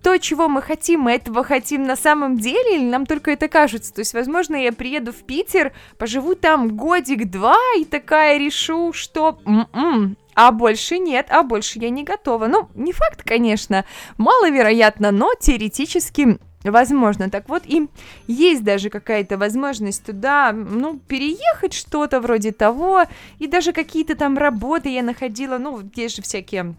то, 0.02 0.18
чего 0.18 0.48
мы 0.48 0.62
хотим, 0.62 1.00
мы 1.02 1.12
этого 1.12 1.44
хотим 1.44 1.84
на 1.84 1.96
самом 1.96 2.36
деле, 2.36 2.76
или 2.76 2.84
нам 2.84 3.06
только 3.06 3.30
это 3.30 3.48
кажется? 3.48 3.94
То 3.94 4.00
есть, 4.00 4.14
возможно, 4.14 4.56
я 4.56 4.72
приеду 4.72 5.12
в 5.12 5.22
Питер, 5.24 5.72
поживу 5.98 6.34
там 6.34 6.76
годик-два 6.76 7.56
и 7.78 7.84
такая 7.84 8.38
решу, 8.38 8.92
что... 8.92 9.38
М-м, 9.46 10.16
а 10.34 10.50
больше 10.50 10.98
нет, 10.98 11.26
а 11.28 11.42
больше 11.42 11.78
я 11.78 11.90
не 11.90 12.04
готова. 12.04 12.46
Ну, 12.46 12.68
не 12.74 12.92
факт, 12.92 13.22
конечно, 13.22 13.84
маловероятно, 14.16 15.10
но 15.10 15.30
теоретически 15.38 16.38
возможно. 16.64 17.30
Так 17.30 17.48
вот, 17.48 17.62
и 17.66 17.88
есть 18.26 18.64
даже 18.64 18.88
какая-то 18.88 19.36
возможность 19.36 20.04
туда, 20.04 20.52
ну, 20.52 20.98
переехать 20.98 21.74
что-то 21.74 22.20
вроде 22.20 22.52
того, 22.52 23.04
и 23.38 23.46
даже 23.46 23.72
какие-то 23.72 24.14
там 24.14 24.38
работы 24.38 24.88
я 24.88 25.02
находила, 25.02 25.58
ну, 25.58 25.80
есть 25.94 26.16
же 26.16 26.22
всякие 26.22 26.74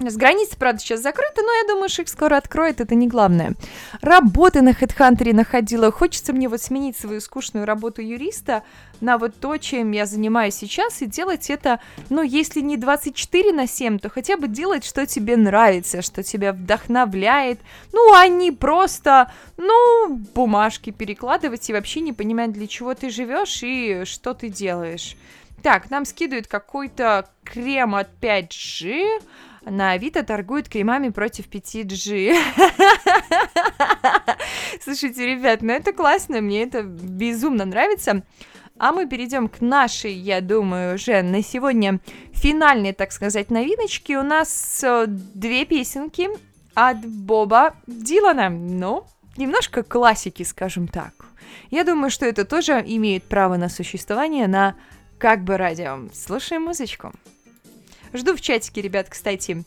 с 0.00 0.16
границы, 0.16 0.56
правда, 0.56 0.80
сейчас 0.80 1.00
закрыты, 1.00 1.42
но 1.42 1.52
я 1.52 1.66
думаю, 1.66 1.88
что 1.88 2.02
их 2.02 2.08
скоро 2.08 2.36
откроют, 2.36 2.80
это 2.80 2.94
не 2.94 3.08
главное. 3.08 3.54
Работы 4.00 4.62
на 4.62 4.70
HeadHunter 4.70 5.32
находила. 5.32 5.90
Хочется 5.90 6.32
мне 6.32 6.48
вот 6.48 6.60
сменить 6.62 6.96
свою 6.96 7.20
скучную 7.20 7.66
работу 7.66 8.00
юриста 8.00 8.62
на 9.00 9.18
вот 9.18 9.34
то, 9.40 9.56
чем 9.56 9.90
я 9.92 10.06
занимаюсь 10.06 10.54
сейчас, 10.54 11.02
и 11.02 11.06
делать 11.06 11.50
это, 11.50 11.80
ну, 12.10 12.22
если 12.22 12.60
не 12.60 12.76
24 12.76 13.52
на 13.52 13.66
7, 13.66 13.98
то 13.98 14.08
хотя 14.08 14.36
бы 14.36 14.46
делать, 14.46 14.84
что 14.84 15.06
тебе 15.06 15.36
нравится, 15.36 16.02
что 16.02 16.22
тебя 16.22 16.52
вдохновляет. 16.52 17.58
Ну, 17.92 18.14
а 18.14 18.28
не 18.28 18.52
просто, 18.52 19.32
ну, 19.56 20.08
бумажки 20.34 20.90
перекладывать 20.90 21.68
и 21.68 21.72
вообще 21.72 22.00
не 22.00 22.12
понимать, 22.12 22.52
для 22.52 22.66
чего 22.66 22.94
ты 22.94 23.10
живешь 23.10 23.62
и 23.62 24.04
что 24.04 24.34
ты 24.34 24.48
делаешь. 24.48 25.16
Так, 25.62 25.90
нам 25.90 26.04
скидывают 26.04 26.46
какой-то 26.46 27.28
крем 27.42 27.94
от 27.94 28.08
5G 28.20 29.20
на 29.70 29.92
Авито 29.92 30.22
торгуют 30.22 30.68
кремами 30.68 31.08
против 31.10 31.48
5G. 31.48 32.36
Слушайте, 34.82 35.26
ребят, 35.26 35.62
ну 35.62 35.72
это 35.72 35.92
классно, 35.92 36.40
мне 36.40 36.62
это 36.62 36.82
безумно 36.82 37.64
нравится. 37.64 38.22
А 38.78 38.92
мы 38.92 39.08
перейдем 39.08 39.48
к 39.48 39.60
нашей, 39.60 40.12
я 40.12 40.40
думаю, 40.40 40.94
уже 40.94 41.22
на 41.22 41.42
сегодня 41.42 41.98
финальной, 42.32 42.92
так 42.92 43.10
сказать, 43.10 43.50
новиночке. 43.50 44.18
У 44.18 44.22
нас 44.22 44.80
э, 44.84 45.06
две 45.08 45.64
песенки 45.64 46.28
от 46.74 47.04
Боба 47.04 47.74
Дилана. 47.88 48.50
Ну, 48.50 49.04
немножко 49.36 49.82
классики, 49.82 50.44
скажем 50.44 50.86
так. 50.86 51.12
Я 51.70 51.82
думаю, 51.82 52.10
что 52.10 52.24
это 52.24 52.44
тоже 52.44 52.84
имеет 52.86 53.24
право 53.24 53.56
на 53.56 53.68
существование 53.68 54.46
на 54.46 54.76
как 55.18 55.42
бы 55.42 55.56
радио. 55.56 56.08
Слушаем 56.12 56.62
музычку. 56.62 57.12
Жду 58.12 58.36
в 58.36 58.40
чатике, 58.40 58.80
ребят, 58.82 59.08
кстати, 59.08 59.64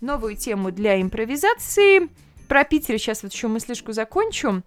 новую 0.00 0.36
тему 0.36 0.70
для 0.70 1.00
импровизации. 1.00 2.08
Про 2.48 2.64
Питер 2.64 2.98
сейчас 2.98 3.22
вот 3.22 3.32
еще 3.32 3.48
мыслишку 3.48 3.92
закончу. 3.92 4.62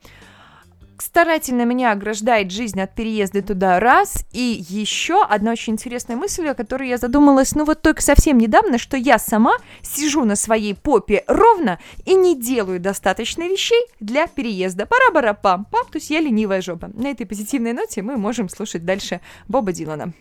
Старательно 0.99 1.61
меня 1.63 1.91
ограждает 1.91 2.49
жизнь 2.51 2.81
от 2.81 2.95
переезда 2.95 3.43
туда 3.43 3.79
раз. 3.79 4.25
И 4.31 4.65
еще 4.67 5.23
одна 5.23 5.51
очень 5.51 5.73
интересная 5.73 6.15
мысль, 6.15 6.47
о 6.47 6.55
которой 6.55 6.89
я 6.89 6.97
задумалась, 6.97 7.53
ну 7.53 7.65
вот 7.65 7.83
только 7.83 8.01
совсем 8.01 8.39
недавно, 8.39 8.79
что 8.79 8.97
я 8.97 9.19
сама 9.19 9.57
сижу 9.83 10.25
на 10.25 10.35
своей 10.35 10.73
попе 10.73 11.23
ровно 11.27 11.79
и 12.05 12.15
не 12.15 12.35
делаю 12.35 12.79
достаточно 12.79 13.43
вещей 13.47 13.81
для 13.99 14.25
переезда. 14.25 14.87
Пара-бара-пам, 14.87 15.65
пам, 15.65 15.85
то 15.85 15.97
есть 15.97 16.09
я 16.09 16.19
ленивая 16.19 16.61
жопа. 16.61 16.89
На 16.95 17.11
этой 17.11 17.27
позитивной 17.27 17.73
ноте 17.73 18.01
мы 18.01 18.17
можем 18.17 18.49
слушать 18.49 18.83
дальше 18.83 19.21
Боба 19.47 19.73
Дилана. 19.73 20.13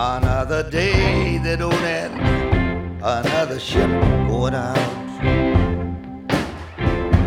Another 0.00 0.62
day 0.62 1.38
that 1.38 1.58
don't 1.58 1.74
end, 1.82 2.14
another 3.02 3.58
ship 3.58 3.90
going 4.28 4.54
out. 4.54 4.78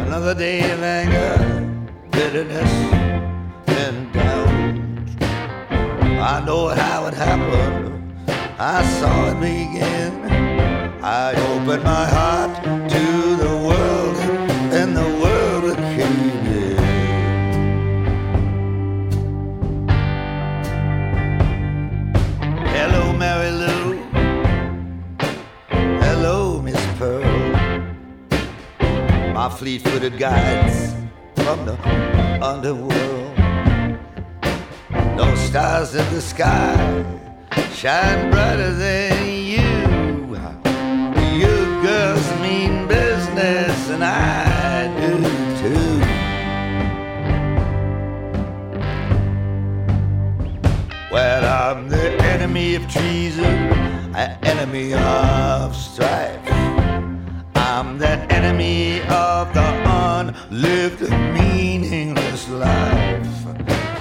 Another 0.08 0.34
day 0.34 0.72
of 0.72 0.82
anger, 0.82 1.36
bitterness, 2.12 2.72
and 3.68 4.14
doubt. 4.14 4.48
I 6.22 6.44
know 6.46 6.70
how 6.70 7.08
it 7.08 7.14
happened, 7.14 8.16
I 8.58 8.86
saw 9.00 9.32
it 9.32 9.40
begin. 9.42 10.14
I 11.04 11.34
opened 11.52 11.84
my 11.84 12.06
heart 12.06 12.41
my 29.52 29.58
fleet-footed 29.58 30.18
guides 30.18 30.94
from 31.36 31.66
the 31.66 31.76
underworld. 32.42 33.38
No 35.18 35.36
stars 35.36 35.94
in 35.94 36.14
the 36.14 36.22
sky 36.22 37.06
shine 37.74 38.32
brighter 38.32 38.72
than 38.74 39.28
you. 39.28 39.72
You 41.40 41.56
girls 41.82 42.28
mean 42.40 42.88
business, 42.88 43.90
and 43.90 44.04
I 44.04 44.88
do 45.02 45.18
too. 45.62 46.00
Well, 51.12 51.44
I'm 51.46 51.90
the 51.90 52.12
enemy 52.34 52.76
of 52.76 52.88
treason, 52.88 53.54
an 54.16 54.38
enemy 54.44 54.94
of 54.94 55.76
strife. 55.76 56.31
I'm 57.82 57.98
the 57.98 58.16
enemy 58.32 59.02
of 59.10 59.56
the 59.56 59.68
unlived, 59.90 61.02
meaningless 61.34 62.48
life. 62.48 63.28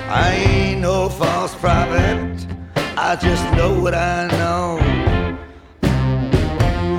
I 0.06 0.34
ain't 0.34 0.82
no 0.82 1.08
false 1.08 1.54
prophet, 1.54 2.46
I 2.76 3.16
just 3.16 3.42
know 3.56 3.80
what 3.80 3.94
I 3.94 4.26
know. 4.36 4.78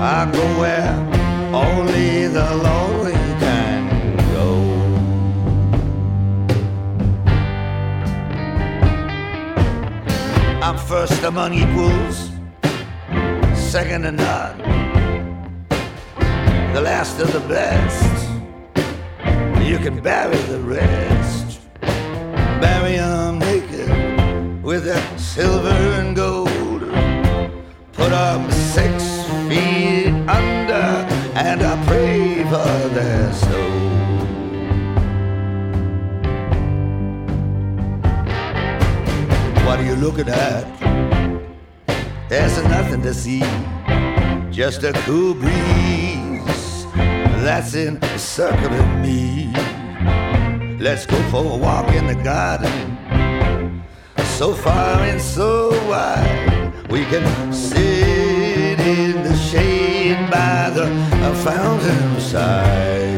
I 0.02 0.28
go 0.34 0.44
where 0.60 0.92
only 1.54 2.26
the 2.26 2.50
lonely 2.66 3.14
can 3.44 4.18
go. 4.34 4.48
I'm 10.64 10.80
first 10.80 11.22
among 11.22 11.54
equals, 11.54 12.32
second 13.54 14.02
to 14.02 14.12
none, 14.14 14.61
the 16.74 16.82
last 16.82 17.20
of 17.20 17.32
the 17.34 17.40
best. 17.42 18.30
You 19.62 19.78
can 19.78 20.02
bury 20.02 20.38
the 20.54 20.60
rest, 20.60 21.60
bury 22.62 22.62
bury 22.62 22.96
'em 22.96 23.40
naked 23.40 24.64
with 24.64 24.86
that 24.86 25.20
silver 25.20 25.80
and 26.00 26.16
gold. 26.16 26.84
Put 27.92 28.12
Put 28.12 28.14
'em 28.14 28.50
six 28.52 28.94
feet 29.50 30.14
under, 30.40 30.88
and 31.36 31.62
I 31.62 31.76
pray 31.88 32.44
for 32.52 32.74
their 32.98 33.34
soul. 33.34 33.82
What 39.66 39.80
are 39.80 39.88
you 39.92 39.96
looking 39.96 40.30
at? 40.30 40.66
There's 42.30 42.58
nothing 42.64 43.02
to 43.02 43.14
see, 43.14 43.44
just 44.52 44.84
a 44.84 44.94
cool 45.06 45.34
breeze 45.34 46.21
that's 47.42 47.74
encircling 47.76 49.02
me. 49.02 49.52
Let's 50.80 51.06
go 51.06 51.18
for 51.30 51.44
a 51.44 51.58
walk 51.58 51.90
in 51.90 52.08
the 52.08 52.16
garden, 52.16 53.84
so 54.38 54.54
far 54.54 55.02
and 55.02 55.22
so 55.22 55.70
wide. 55.90 56.74
We 56.90 57.06
can 57.06 57.54
sit 57.54 58.80
in 58.80 59.24
the 59.24 59.36
shade 59.36 60.30
by 60.30 60.70
the 60.70 60.88
fountain 61.44 62.20
side. 62.20 63.11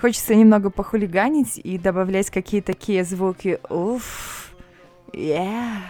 Хочется 0.00 0.34
немного 0.34 0.70
похулиганить 0.70 1.58
и 1.58 1.76
добавлять 1.76 2.30
какие-то 2.30 2.72
такие 2.72 3.04
звуки. 3.04 3.58
Уф. 3.68 4.52
Yeah. 5.12 5.82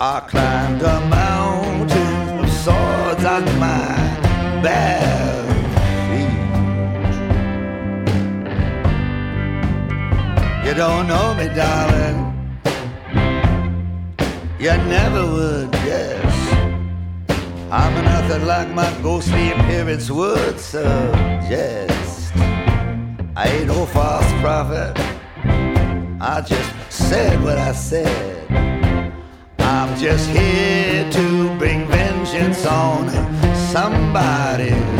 I 0.00 0.20
climbed 0.20 0.82
a 0.82 1.00
mountain 1.08 2.38
of 2.38 2.50
swords 2.50 3.24
on 3.24 3.44
my 3.58 4.60
bare 4.62 5.47
You 10.68 10.74
don't 10.74 11.06
know 11.06 11.32
me, 11.32 11.48
darling. 11.48 12.18
You 14.60 14.76
never 14.96 15.24
would 15.24 15.72
guess. 15.72 16.52
I'm 17.70 18.04
nothing 18.04 18.44
like 18.44 18.68
my 18.74 18.92
ghostly 19.00 19.52
appearance 19.52 20.10
would 20.10 20.60
suggest. 20.60 22.36
I 23.34 23.48
ain't 23.48 23.68
no 23.68 23.86
false 23.86 24.30
prophet. 24.42 24.92
I 26.20 26.42
just 26.46 26.70
said 26.90 27.42
what 27.42 27.56
I 27.56 27.72
said. 27.72 28.50
I'm 29.60 29.98
just 29.98 30.28
here 30.28 31.10
to 31.10 31.56
bring 31.56 31.88
vengeance 31.88 32.66
on 32.66 33.08
somebody's 33.72 34.97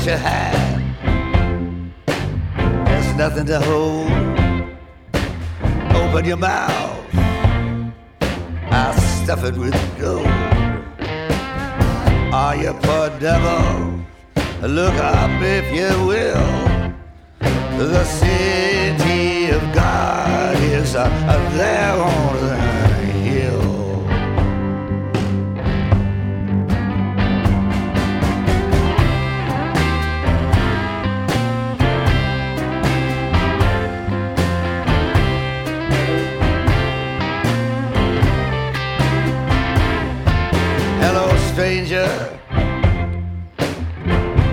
Out 0.00 0.06
your 0.06 0.16
hand 0.16 1.94
there's 2.86 3.14
nothing 3.16 3.44
to 3.44 3.60
hold. 3.60 4.10
Open 5.94 6.24
your 6.24 6.38
mouth, 6.38 7.04
I'll 8.70 8.94
stuff 8.98 9.44
it 9.44 9.56
with 9.58 9.76
gold. 10.00 10.26
Are 12.32 12.56
you 12.56 12.72
poor 12.80 13.10
devil? 13.18 14.00
Look 14.62 14.94
up 14.94 15.42
if 15.42 15.66
you 15.70 16.06
will. 16.06 16.94
The 17.76 18.04
city 18.04 19.50
of 19.50 19.60
God 19.74 20.56
is 20.56 20.96
uh, 20.96 21.10
there 21.58 21.92
on 21.92 22.40
the 22.40 22.69
stranger. 41.90 42.38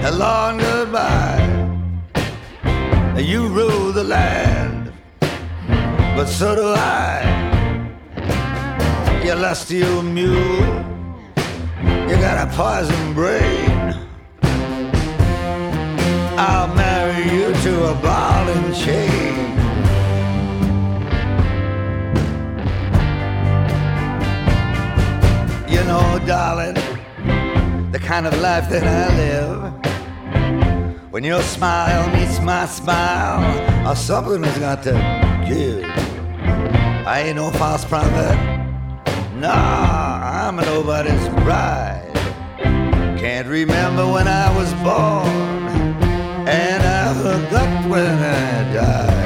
Hello 0.01 0.49
and 0.49 0.59
goodbye. 0.59 1.45
You 3.21 3.47
rule 3.47 3.91
the 3.91 4.03
land, 4.03 4.91
but 6.15 6.25
so 6.25 6.55
do 6.55 6.73
I. 6.75 7.21
You 9.23 9.33
lusty 9.35 9.83
old 9.83 10.05
mule. 10.05 10.85
You 12.09 12.15
got 12.27 12.47
a 12.47 12.51
poison 12.55 13.13
brain. 13.13 13.93
I'll 16.39 16.73
marry 16.75 17.23
you 17.35 17.53
to 17.53 17.91
a 17.91 17.95
ball 17.95 18.47
and 18.49 18.75
chain. 18.75 19.06
Kind 28.17 28.33
of 28.33 28.41
life 28.41 28.67
that 28.67 28.83
I 28.83 29.15
live. 29.15 29.51
When 31.11 31.23
your 31.23 31.43
smile 31.43 32.09
meets 32.15 32.39
my 32.39 32.65
smile, 32.65 33.43
or 33.87 33.95
something 33.95 34.41
has 34.41 34.57
got 34.57 34.81
to 34.85 34.93
give. 35.47 35.83
I 37.05 37.25
ain't 37.27 37.35
no 37.35 37.51
false 37.51 37.85
prophet. 37.85 38.35
Nah, 39.35 40.47
I'm 40.47 40.57
a 40.57 40.65
nobody's 40.65 41.27
bride. 41.43 42.11
Can't 43.19 43.47
remember 43.47 44.11
when 44.11 44.27
I 44.27 44.47
was 44.57 44.73
born, 44.85 45.29
and 46.47 46.81
I 46.83 47.13
forgot 47.21 47.87
when 47.87 48.17
I 48.17 48.73
died. 48.73 49.16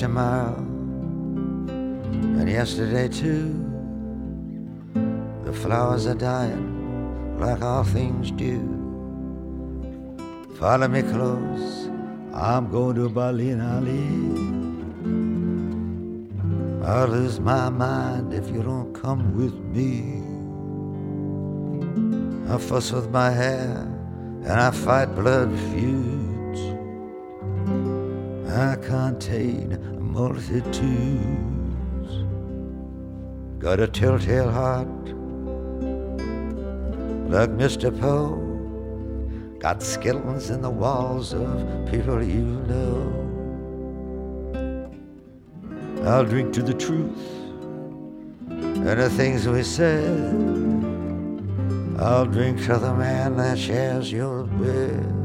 Tomorrow, 0.00 0.56
and 2.38 2.48
yesterday 2.48 3.06
too. 3.06 3.52
The 5.44 5.52
flowers 5.52 6.06
are 6.06 6.14
dying 6.14 7.36
like 7.38 7.60
all 7.60 7.84
things 7.84 8.30
do. 8.30 8.60
Follow 10.58 10.88
me 10.88 11.02
close, 11.02 11.90
I'm 12.32 12.70
going 12.70 12.96
to 12.96 13.10
Berlin, 13.10 13.60
Ali. 13.60 14.08
I'll 16.82 17.08
lose 17.08 17.38
my 17.38 17.68
mind 17.68 18.32
if 18.32 18.48
you 18.48 18.62
don't 18.62 18.94
come 18.94 19.36
with 19.36 19.52
me. 19.76 20.22
I 22.50 22.56
fuss 22.56 22.90
with 22.90 23.10
my 23.10 23.30
hair 23.30 23.86
and 24.48 24.60
I 24.68 24.70
fight 24.70 25.14
blood 25.14 25.50
feuds. 25.68 26.19
I 28.60 28.76
contain 28.76 29.78
multitudes. 30.12 30.74
Got 33.58 33.80
a 33.80 33.88
telltale 33.88 34.50
heart 34.50 34.86
like 37.30 37.48
Mr. 37.56 37.90
Poe. 37.98 38.36
Got 39.60 39.82
skeletons 39.82 40.50
in 40.50 40.60
the 40.60 40.68
walls 40.68 41.32
of 41.32 41.90
people 41.90 42.22
you 42.22 42.44
know. 42.68 43.00
I'll 46.04 46.26
drink 46.26 46.52
to 46.52 46.62
the 46.62 46.74
truth 46.74 47.18
and 48.50 49.00
the 49.00 49.08
things 49.08 49.48
we 49.48 49.62
said. 49.62 50.34
I'll 51.98 52.26
drink 52.26 52.62
to 52.66 52.76
the 52.76 52.92
man 52.94 53.38
that 53.38 53.58
shares 53.58 54.12
your 54.12 54.44
bed. 54.44 55.19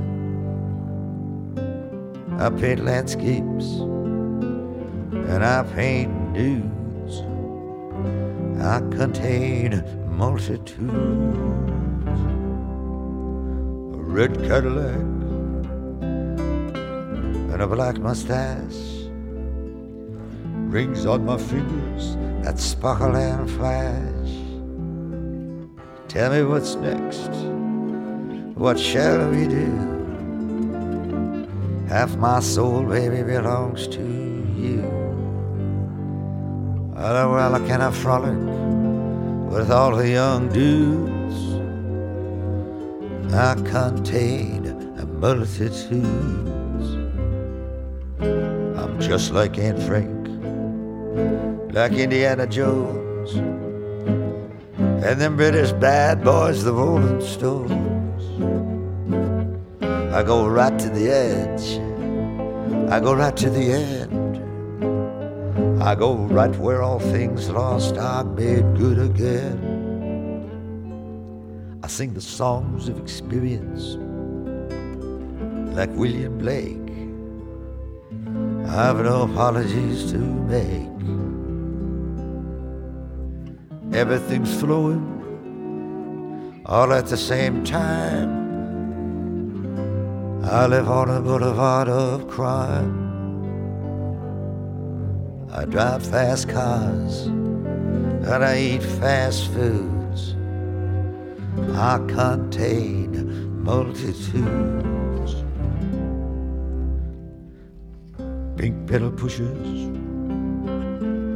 I 2.37 2.49
paint 2.49 2.83
landscapes 2.83 3.79
and 5.31 5.43
I 5.43 5.63
paint 5.63 6.11
nudes. 6.33 7.21
I 8.61 8.79
contain 8.95 9.81
multitudes. 10.09 10.87
A 13.93 14.01
red 14.01 14.37
Cadillac 14.43 14.99
and 17.53 17.61
a 17.61 17.67
black 17.67 17.99
mustache 17.99 19.07
rings 20.69 21.05
on 21.05 21.25
my 21.25 21.37
fingers 21.37 22.17
that 22.43 22.59
sparkle 22.59 23.15
and 23.15 23.49
flash. 23.49 24.31
Tell 26.09 26.31
me 26.33 26.43
what's 26.43 26.75
next. 26.75 27.29
What 28.55 28.77
shall 28.77 29.29
we 29.29 29.47
do? 29.47 29.94
Half 31.87 32.17
my 32.17 32.39
soul, 32.39 32.83
baby, 32.83 33.23
belongs 33.23 33.87
to 33.87 34.01
you. 34.01 34.83
Oh, 36.97 37.31
well, 37.33 37.59
can 37.67 37.81
I 37.81 37.91
frolic 37.91 38.37
with 39.51 39.71
all 39.71 39.95
the 39.95 40.09
young 40.09 40.49
dudes? 40.49 41.35
I 43.33 43.55
contain 43.69 44.67
a 44.97 45.05
multitudes. 45.05 46.05
I'm 48.79 48.99
just 48.99 49.31
like 49.31 49.57
Aunt 49.57 49.81
Frank 49.83 50.25
like 51.75 51.91
Indiana 51.91 52.47
Jones 52.47 53.33
and 55.05 55.19
them 55.19 55.35
British 55.35 55.73
bad 55.73 56.23
boys, 56.23 56.63
the 56.63 56.71
Rolling 56.71 57.19
Stones. 57.19 58.74
I 60.15 60.23
go 60.23 60.47
right 60.47 60.79
to 60.79 60.89
the 60.89 61.09
edge, 61.09 61.77
I 62.89 63.01
go 63.01 63.13
right 63.13 63.35
to 63.35 63.49
the 63.49 63.73
end. 63.73 64.23
I 65.83 65.93
go 65.93 66.15
right 66.15 66.55
where 66.55 66.81
all 66.81 66.99
things 66.99 67.49
lost 67.49 67.97
are 67.97 68.23
made 68.23 68.77
good 68.77 68.97
again. 68.97 69.59
I 71.83 71.87
sing 71.87 72.13
the 72.13 72.21
songs 72.21 72.87
of 72.87 72.97
experience 72.97 73.97
like 75.75 75.89
William 75.89 76.37
Blake. 76.37 76.79
I've 78.73 79.03
no 79.03 79.23
apologies 79.23 80.13
to 80.13 80.17
make. 80.17 80.87
Everything's 83.93 84.57
flowing 84.61 85.03
all 86.65 86.93
at 86.93 87.07
the 87.07 87.17
same 87.17 87.65
time. 87.65 88.44
I 90.45 90.67
live 90.67 90.89
on 90.89 91.09
a 91.09 91.19
boulevard 91.21 91.89
of 91.89 92.27
crime. 92.27 92.93
I 95.51 95.65
drive 95.65 96.05
fast 96.05 96.49
cars 96.49 97.25
and 97.25 98.43
I 98.43 98.57
eat 98.57 98.83
fast 98.83 99.47
foods. 99.51 100.35
I 101.75 101.97
contain 102.07 103.63
multitudes. 103.63 105.43
Pink 108.57 108.87
pedal 108.87 109.11
pushers, 109.11 109.89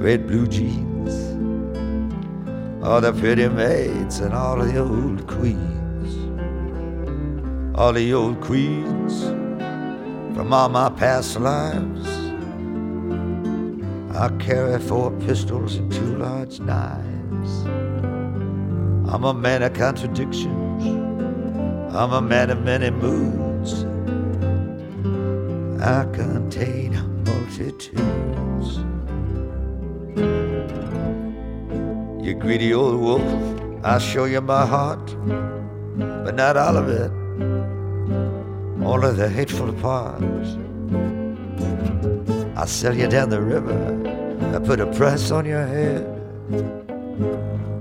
red 0.01 0.27
blue 0.27 0.47
jeans 0.47 1.39
all 2.81 3.01
the 3.01 3.11
pretty 3.13 3.47
maids 3.47 4.19
and 4.19 4.33
all 4.33 4.57
the 4.57 4.77
old 4.77 5.27
queens, 5.27 5.78
all 7.79 7.93
the 7.93 8.13
old 8.13 8.41
queens 8.41 9.23
from 10.35 10.51
all 10.51 10.67
my 10.67 10.89
past 10.89 11.39
lives. 11.39 12.09
I 14.13 14.27
carry 14.37 14.77
four 14.81 15.11
pistols 15.11 15.77
and 15.77 15.89
two 15.89 16.17
large 16.17 16.59
knives. 16.59 17.63
I'm 19.09 19.23
a 19.23 19.33
man 19.33 19.63
of 19.63 19.71
contradictions. 19.75 20.85
I'm 21.95 22.11
a 22.11 22.21
man 22.21 22.49
of 22.49 22.61
many 22.65 22.89
moods. 22.89 23.85
I 25.81 26.03
contain 26.11 26.91
multitudes. 27.23 28.79
You 32.27 32.33
greedy 32.33 32.73
old 32.73 32.99
wolf, 32.99 33.85
I'll 33.85 33.99
show 33.99 34.25
you 34.25 34.41
my 34.41 34.65
heart, 34.65 35.15
but 36.25 36.35
not 36.35 36.57
all 36.57 36.75
of 36.75 36.89
it, 36.89 37.09
only 38.83 39.13
the 39.13 39.29
hateful 39.29 39.71
parts. 39.73 40.57
I'll 42.57 42.67
sell 42.67 42.95
you 42.95 43.07
down 43.07 43.29
the 43.29 43.41
river, 43.41 43.79
I 44.53 44.59
put 44.59 44.79
a 44.79 44.87
price 44.87 45.31
on 45.31 45.45
your 45.45 45.65
head. 45.65 46.03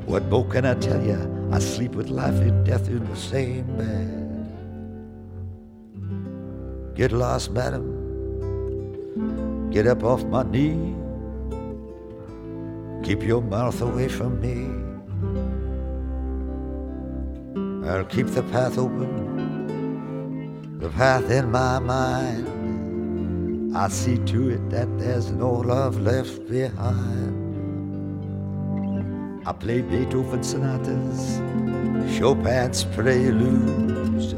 What 0.07 0.25
more 0.27 0.47
can 0.47 0.65
I 0.65 0.75
tell 0.75 1.03
you? 1.03 1.19
I 1.53 1.59
sleep 1.59 1.93
with 1.93 2.09
life 2.09 2.41
and 2.41 2.65
death 2.65 2.89
in 2.89 3.05
the 3.05 3.17
same 3.17 3.67
bed. 3.77 4.29
Get 6.95 7.13
lost, 7.13 7.51
madam. 7.51 7.87
Get 9.71 9.87
up 9.87 10.05
off 10.05 10.25
my 10.25 10.43
knee. 10.45 10.95
Keep 13.03 13.23
your 13.23 13.41
mouth 13.41 13.81
away 13.81 14.09
from 14.09 14.41
me. 14.41 14.69
I'll 17.89 18.05
keep 18.05 18.27
the 18.27 18.43
path 18.43 18.79
open, 18.79 19.28
the 20.79 20.89
path 20.91 21.29
in 21.29 21.51
my 21.51 21.81
mind. 21.81 23.77
I 23.77 23.89
see 23.89 24.17
to 24.17 24.51
it 24.51 24.71
that 24.71 24.87
there's 24.99 25.33
no 25.33 25.51
love 25.51 26.01
left 26.01 26.49
behind. 26.49 27.35
I 29.45 29.53
play 29.53 29.83
Beethoven 29.83 30.45
sonatas, 30.45 31.41
Chopin's 32.17 32.85
preludes. 32.85 34.35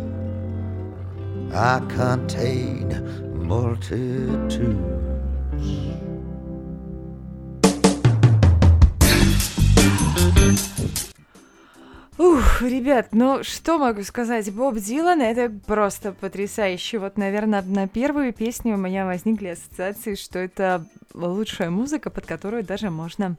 I 1.53 1.81
contain 1.89 2.89
multitudes. 3.47 4.67
Ребят, 12.61 13.09
ну 13.13 13.43
что 13.43 13.79
могу 13.79 14.03
сказать? 14.03 14.53
Боб 14.53 14.77
Дилан 14.77 15.23
это 15.23 15.51
просто 15.67 16.13
потрясающе. 16.13 16.99
Вот, 16.99 17.17
наверное, 17.17 17.63
на 17.63 17.89
первую 17.89 18.33
песню 18.35 18.75
у 18.75 18.77
меня 18.77 19.07
возникли 19.07 19.49
ассоциации, 19.49 20.15
что 20.15 20.39
это 20.39 20.85
лучшая 21.15 21.71
музыка, 21.71 22.11
под 22.11 22.27
которую 22.27 22.63
даже 22.63 22.91
можно 22.91 23.37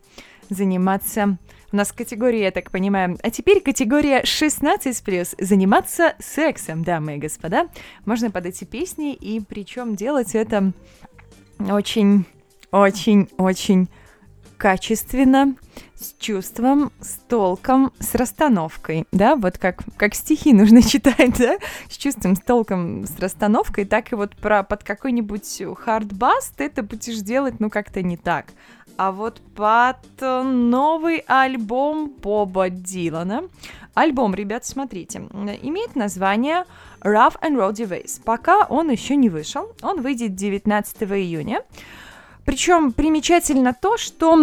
заниматься. 0.50 1.38
У 1.72 1.76
нас 1.76 1.92
категория, 1.92 2.44
я 2.44 2.52
так 2.52 2.72
понимаю. 2.72 3.18
А 3.22 3.30
теперь 3.30 3.62
категория 3.62 4.24
16+. 4.24 5.36
Заниматься 5.40 6.16
сексом, 6.20 6.84
дамы 6.84 7.16
и 7.16 7.20
господа. 7.20 7.70
Можно 8.06 8.32
под 8.32 8.48
эти 8.48 8.64
песни, 8.64 9.14
и 9.14 9.40
причем 9.40 9.96
делать 9.96 10.36
это 10.36 10.74
очень, 11.60 12.26
очень, 12.72 13.30
очень 13.38 13.88
качественно, 14.58 15.56
с 16.02 16.16
чувством, 16.20 16.92
с 17.00 17.20
толком, 17.28 17.94
с 18.00 18.16
расстановкой, 18.16 19.06
да, 19.12 19.36
вот 19.36 19.58
как, 19.58 19.84
как 19.98 20.16
стихи 20.16 20.54
нужно 20.54 20.82
читать, 20.82 21.38
да, 21.38 21.58
с 21.90 21.98
чувством, 21.98 22.36
с 22.36 22.42
толком, 22.42 23.06
с 23.06 23.20
расстановкой, 23.20 23.86
так 23.86 24.12
и 24.12 24.16
вот 24.16 24.36
про 24.36 24.64
под 24.64 24.84
какой-нибудь 24.84 25.64
хардбас 25.78 26.52
ты 26.56 26.66
это 26.66 26.84
будешь 26.84 27.20
делать, 27.20 27.60
ну, 27.60 27.70
как-то 27.70 28.02
не 28.02 28.18
так. 28.18 28.48
А 28.98 29.12
вот 29.12 29.42
под 29.56 29.98
новый 30.20 31.24
альбом 31.28 32.12
Боба 32.22 32.70
Дилана, 32.70 33.44
альбом, 33.94 34.36
ребят, 34.36 34.66
смотрите, 34.66 35.20
имеет 35.20 35.96
название 35.96 36.66
Rough 37.02 37.40
and 37.42 37.58
Rowdy 37.58 37.88
Ways. 37.88 38.22
Пока 38.24 38.66
он 38.66 38.90
еще 38.90 39.16
не 39.16 39.30
вышел, 39.30 39.74
он 39.82 40.02
выйдет 40.02 40.36
19 40.36 41.04
июня. 41.04 41.64
Причем 42.46 42.92
примечательно 42.92 43.74
то, 43.74 43.98
что 43.98 44.36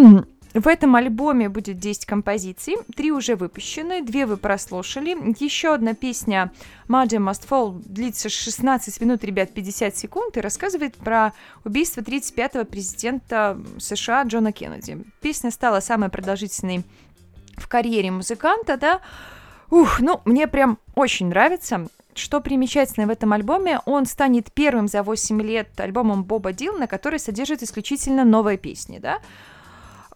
в 0.53 0.67
этом 0.67 0.95
альбоме 0.95 1.47
будет 1.47 1.77
10 1.77 2.05
композиций, 2.05 2.75
три 2.95 3.11
уже 3.11 3.35
выпущены, 3.35 4.01
две 4.01 4.25
вы 4.25 4.37
прослушали. 4.37 5.15
Еще 5.39 5.73
одна 5.73 5.93
песня 5.93 6.51
Muddy 6.87 7.17
Must 7.17 7.47
Fall 7.47 7.81
длится 7.85 8.29
16 8.29 8.99
минут, 9.01 9.23
ребят, 9.23 9.53
50 9.53 9.95
секунд 9.95 10.37
и 10.37 10.41
рассказывает 10.41 10.95
про 10.95 11.33
убийство 11.63 12.01
35-го 12.01 12.65
президента 12.65 13.59
США 13.77 14.23
Джона 14.23 14.51
Кеннеди. 14.51 15.03
Песня 15.21 15.51
стала 15.51 15.81
самой 15.81 16.09
продолжительной 16.09 16.83
в 17.57 17.67
карьере 17.67 18.09
музыканта, 18.09 18.77
да. 18.77 19.01
Ух, 19.69 19.99
ну, 19.99 20.21
мне 20.25 20.47
прям 20.47 20.79
очень 20.95 21.27
нравится. 21.27 21.87
Что 22.15 22.41
примечательно 22.41 23.05
в 23.05 23.11
этом 23.11 23.33
альбоме, 23.33 23.81
он 23.85 24.05
станет 24.05 24.51
первым 24.51 24.87
за 24.87 25.03
8 25.03 25.41
лет 25.43 25.79
альбомом 25.79 26.23
Боба 26.23 26.53
Дилана, 26.53 26.87
который 26.87 27.19
содержит 27.19 27.61
исключительно 27.61 28.25
новые 28.25 28.57
песни, 28.57 28.97
да. 28.97 29.19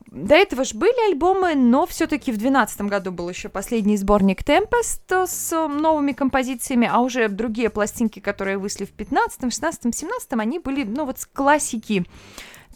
До 0.08 0.36
этого 0.36 0.64
же 0.64 0.78
были 0.78 1.10
альбомы, 1.10 1.56
но 1.56 1.86
все-таки 1.86 2.32
в 2.32 2.38
2012 2.38 2.82
году 2.82 3.12
был 3.12 3.30
еще 3.30 3.49
последний 3.49 3.97
сборник 3.97 4.41
Tempest 4.41 5.28
с 5.28 5.68
новыми 5.68 6.12
композициями, 6.12 6.89
а 6.91 6.99
уже 6.99 7.28
другие 7.30 7.70
пластинки, 7.70 8.20
которые 8.20 8.58
вышли 8.58 8.86
в 8.86 8.91
15, 8.91 9.51
16, 9.51 9.95
17, 9.95 10.28
они 10.34 10.60
были, 10.60 10.84
ну 10.84 11.06
вот, 11.06 11.18
классики 11.34 12.06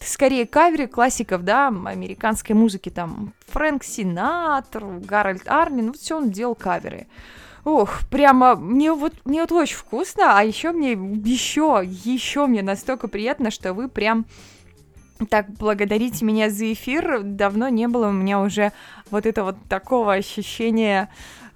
скорее 0.02 0.46
каверы 0.46 0.88
классиков, 0.88 1.44
да, 1.44 1.68
американской 1.68 2.56
музыки, 2.56 2.90
там, 2.90 3.34
Фрэнк 3.48 3.84
Синатр, 3.84 4.84
Гарольд 4.84 5.48
Армин, 5.48 5.88
вот 5.88 5.98
все 5.98 6.18
он 6.18 6.30
делал 6.30 6.56
каверы. 6.56 7.08
Ох, 7.64 8.00
прямо 8.10 8.56
мне 8.56 8.94
вот 8.94 9.14
мне 9.26 9.42
вот 9.42 9.52
очень 9.52 9.76
вкусно, 9.76 10.38
а 10.38 10.44
еще 10.44 10.72
мне 10.72 10.92
еще 10.92 11.82
еще 11.84 12.46
мне 12.46 12.62
настолько 12.62 13.10
приятно, 13.10 13.52
что 13.52 13.74
вы 13.74 13.90
прям 13.90 14.26
так, 15.26 15.50
благодарите 15.50 16.24
меня 16.24 16.50
за 16.50 16.72
эфир. 16.74 17.22
Давно 17.24 17.70
не 17.70 17.88
было 17.88 18.10
у 18.10 18.12
меня 18.12 18.40
уже 18.40 18.72
вот 19.10 19.26
это 19.26 19.44
вот 19.44 19.58
такого 19.68 20.14
ощущения 20.14 21.10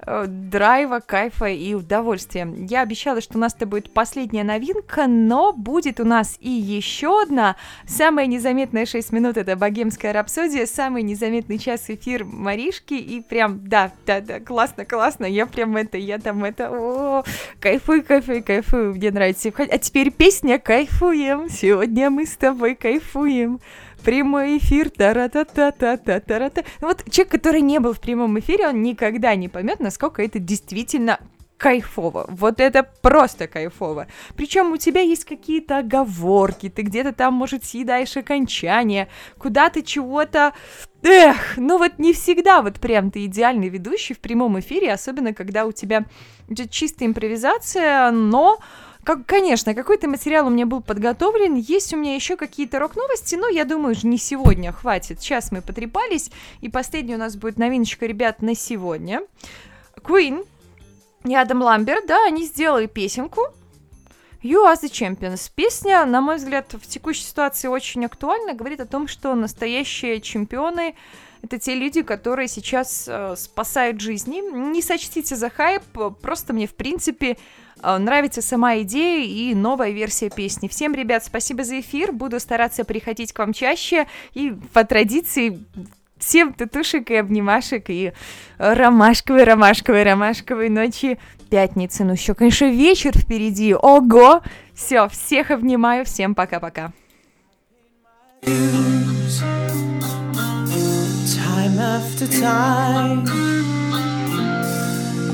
драйва, 0.05 0.99
кайфа 0.99 1.45
и 1.45 1.73
удовольствия. 1.73 2.47
Я 2.69 2.81
обещала, 2.81 3.21
что 3.21 3.37
у 3.37 3.41
нас 3.41 3.53
это 3.53 3.65
будет 3.65 3.93
последняя 3.93 4.43
новинка, 4.43 5.07
но 5.07 5.53
будет 5.53 5.99
у 5.99 6.05
нас 6.05 6.37
и 6.39 6.49
еще 6.49 7.21
одна. 7.21 7.55
Самая 7.87 8.25
незаметная 8.25 8.85
6 8.85 9.11
минут 9.11 9.37
это 9.37 9.55
богемская 9.55 10.13
рапсодия, 10.13 10.65
самый 10.65 11.03
незаметный 11.03 11.57
час 11.57 11.89
эфир 11.89 12.25
Маришки, 12.25 12.93
и 12.93 13.21
прям, 13.21 13.67
да, 13.67 13.91
да, 14.05 14.21
да, 14.21 14.39
классно, 14.39 14.85
классно, 14.85 15.25
я 15.25 15.45
прям 15.45 15.75
это, 15.77 15.97
я 15.97 16.19
там 16.19 16.43
это, 16.43 16.69
о, 16.71 17.23
кайфую, 17.59 18.03
кайфую, 18.03 18.43
кайфую, 18.43 18.95
мне 18.95 19.11
нравится. 19.11 19.51
А 19.57 19.77
теперь 19.77 20.11
песня 20.11 20.59
«Кайфуем», 20.59 21.49
сегодня 21.49 22.09
мы 22.09 22.25
с 22.25 22.35
тобой 22.35 22.75
кайфуем 22.75 23.59
прямой 24.01 24.57
эфир, 24.57 24.89
тара-та-та-та-та-та-та. 24.89 26.63
Ну 26.81 26.87
вот 26.87 27.03
человек, 27.09 27.31
который 27.31 27.61
не 27.61 27.79
был 27.79 27.93
в 27.93 28.01
прямом 28.01 28.37
эфире, 28.39 28.67
он 28.67 28.81
никогда 28.81 29.35
не 29.35 29.49
поймет, 29.49 29.79
насколько 29.79 30.23
это 30.23 30.39
действительно 30.39 31.19
кайфово. 31.61 32.25
Вот 32.27 32.59
это 32.59 32.83
просто 32.83 33.47
кайфово. 33.47 34.07
Причем 34.35 34.71
у 34.71 34.77
тебя 34.77 35.01
есть 35.01 35.25
какие-то 35.25 35.77
оговорки, 35.77 36.69
ты 36.69 36.81
где-то 36.81 37.13
там, 37.13 37.35
может, 37.35 37.63
съедаешь 37.63 38.17
окончание, 38.17 39.07
куда 39.37 39.69
ты 39.69 39.83
чего-то... 39.83 40.53
Эх, 41.03 41.57
ну 41.57 41.77
вот 41.77 41.99
не 41.99 42.13
всегда 42.13 42.61
вот 42.61 42.79
прям 42.79 43.11
ты 43.11 43.25
идеальный 43.25 43.69
ведущий 43.69 44.15
в 44.15 44.19
прямом 44.19 44.59
эфире, 44.59 44.91
особенно 44.91 45.33
когда 45.33 45.65
у 45.65 45.71
тебя 45.71 46.05
чистая 46.69 47.07
импровизация, 47.07 48.11
но 48.11 48.59
как, 49.03 49.25
конечно, 49.25 49.73
какой-то 49.73 50.07
материал 50.07 50.47
у 50.47 50.49
меня 50.49 50.65
был 50.65 50.81
подготовлен, 50.81 51.55
есть 51.55 51.93
у 51.93 51.97
меня 51.97 52.15
еще 52.15 52.37
какие-то 52.37 52.79
рок-новости, 52.79 53.35
но 53.35 53.47
я 53.47 53.65
думаю, 53.65 53.95
не 54.03 54.17
сегодня, 54.17 54.71
хватит. 54.71 55.21
Сейчас 55.21 55.51
мы 55.51 55.61
потрепались, 55.61 56.31
и 56.61 56.69
последняя 56.69 57.15
у 57.15 57.19
нас 57.19 57.35
будет 57.35 57.57
новиночка, 57.57 58.05
ребят, 58.05 58.41
на 58.41 58.55
сегодня. 58.55 59.21
Queen 59.97 60.45
и 61.23 61.35
Адам 61.35 61.61
Ламберт, 61.61 62.05
да, 62.05 62.25
они 62.25 62.45
сделали 62.45 62.87
песенку, 62.87 63.41
You 64.43 64.65
are 64.65 64.75
the 64.81 64.89
Champions. 64.89 65.51
Песня, 65.53 66.03
на 66.05 66.19
мой 66.19 66.37
взгляд, 66.37 66.73
в 66.73 66.87
текущей 66.87 67.23
ситуации 67.23 67.67
очень 67.67 68.03
актуальна, 68.05 68.55
говорит 68.55 68.79
о 68.79 68.87
том, 68.87 69.07
что 69.07 69.35
настоящие 69.35 70.19
чемпионы 70.19 70.95
это 71.43 71.57
те 71.57 71.73
люди, 71.75 72.03
которые 72.03 72.47
сейчас 72.47 73.05
э, 73.07 73.35
спасают 73.35 73.99
жизни. 73.99 74.41
Не 74.71 74.81
сочтите 74.81 75.35
за 75.35 75.49
хайп, 75.49 75.83
просто 76.21 76.53
мне, 76.53 76.67
в 76.67 76.75
принципе, 76.75 77.37
нравится 77.83 78.41
сама 78.41 78.79
идея 78.79 79.25
и 79.25 79.55
новая 79.55 79.91
версия 79.91 80.29
песни. 80.29 80.67
Всем, 80.67 80.93
ребят, 80.93 81.23
спасибо 81.23 81.63
за 81.63 81.79
эфир. 81.79 82.11
Буду 82.11 82.39
стараться 82.39 82.83
приходить 82.83 83.33
к 83.33 83.39
вам 83.39 83.53
чаще. 83.53 84.07
И 84.33 84.51
по 84.73 84.83
традиции 84.83 85.63
всем 86.17 86.53
татушек 86.53 87.09
и 87.11 87.15
обнимашек 87.15 87.89
и 87.89 88.13
ромашковой, 88.57 89.43
ромашковой, 89.43 90.03
ромашковой 90.03 90.69
ночи 90.69 91.19
пятницы. 91.49 92.03
Ну 92.03 92.13
еще, 92.13 92.33
конечно, 92.33 92.65
вечер 92.65 93.17
впереди. 93.17 93.73
Ого! 93.75 94.41
Все, 94.73 95.07
всех 95.09 95.51
обнимаю. 95.51 96.05
Всем 96.05 96.35
пока-пока. 96.35 96.91
time 101.71 101.79
after 101.79 102.27
time. 102.27 103.25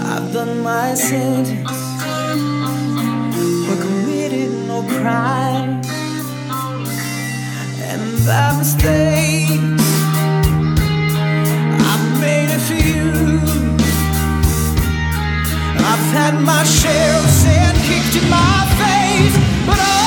I've 0.01 0.33
done 0.33 0.61
my 0.61 0.93
sentence, 0.93 1.86
and 7.89 8.17
the 8.29 8.55
mistakes 8.57 9.83
I've 11.89 12.21
made 12.21 12.49
a 12.51 12.59
few. 12.59 13.39
I've 15.89 16.07
had 16.13 16.35
my 16.41 16.63
share 16.63 17.15
of 17.15 17.25
sand 17.25 17.77
kicked 17.87 18.23
in 18.23 18.29
my 18.29 18.65
face, 18.77 19.37
but. 19.65 19.79
I 19.79 20.06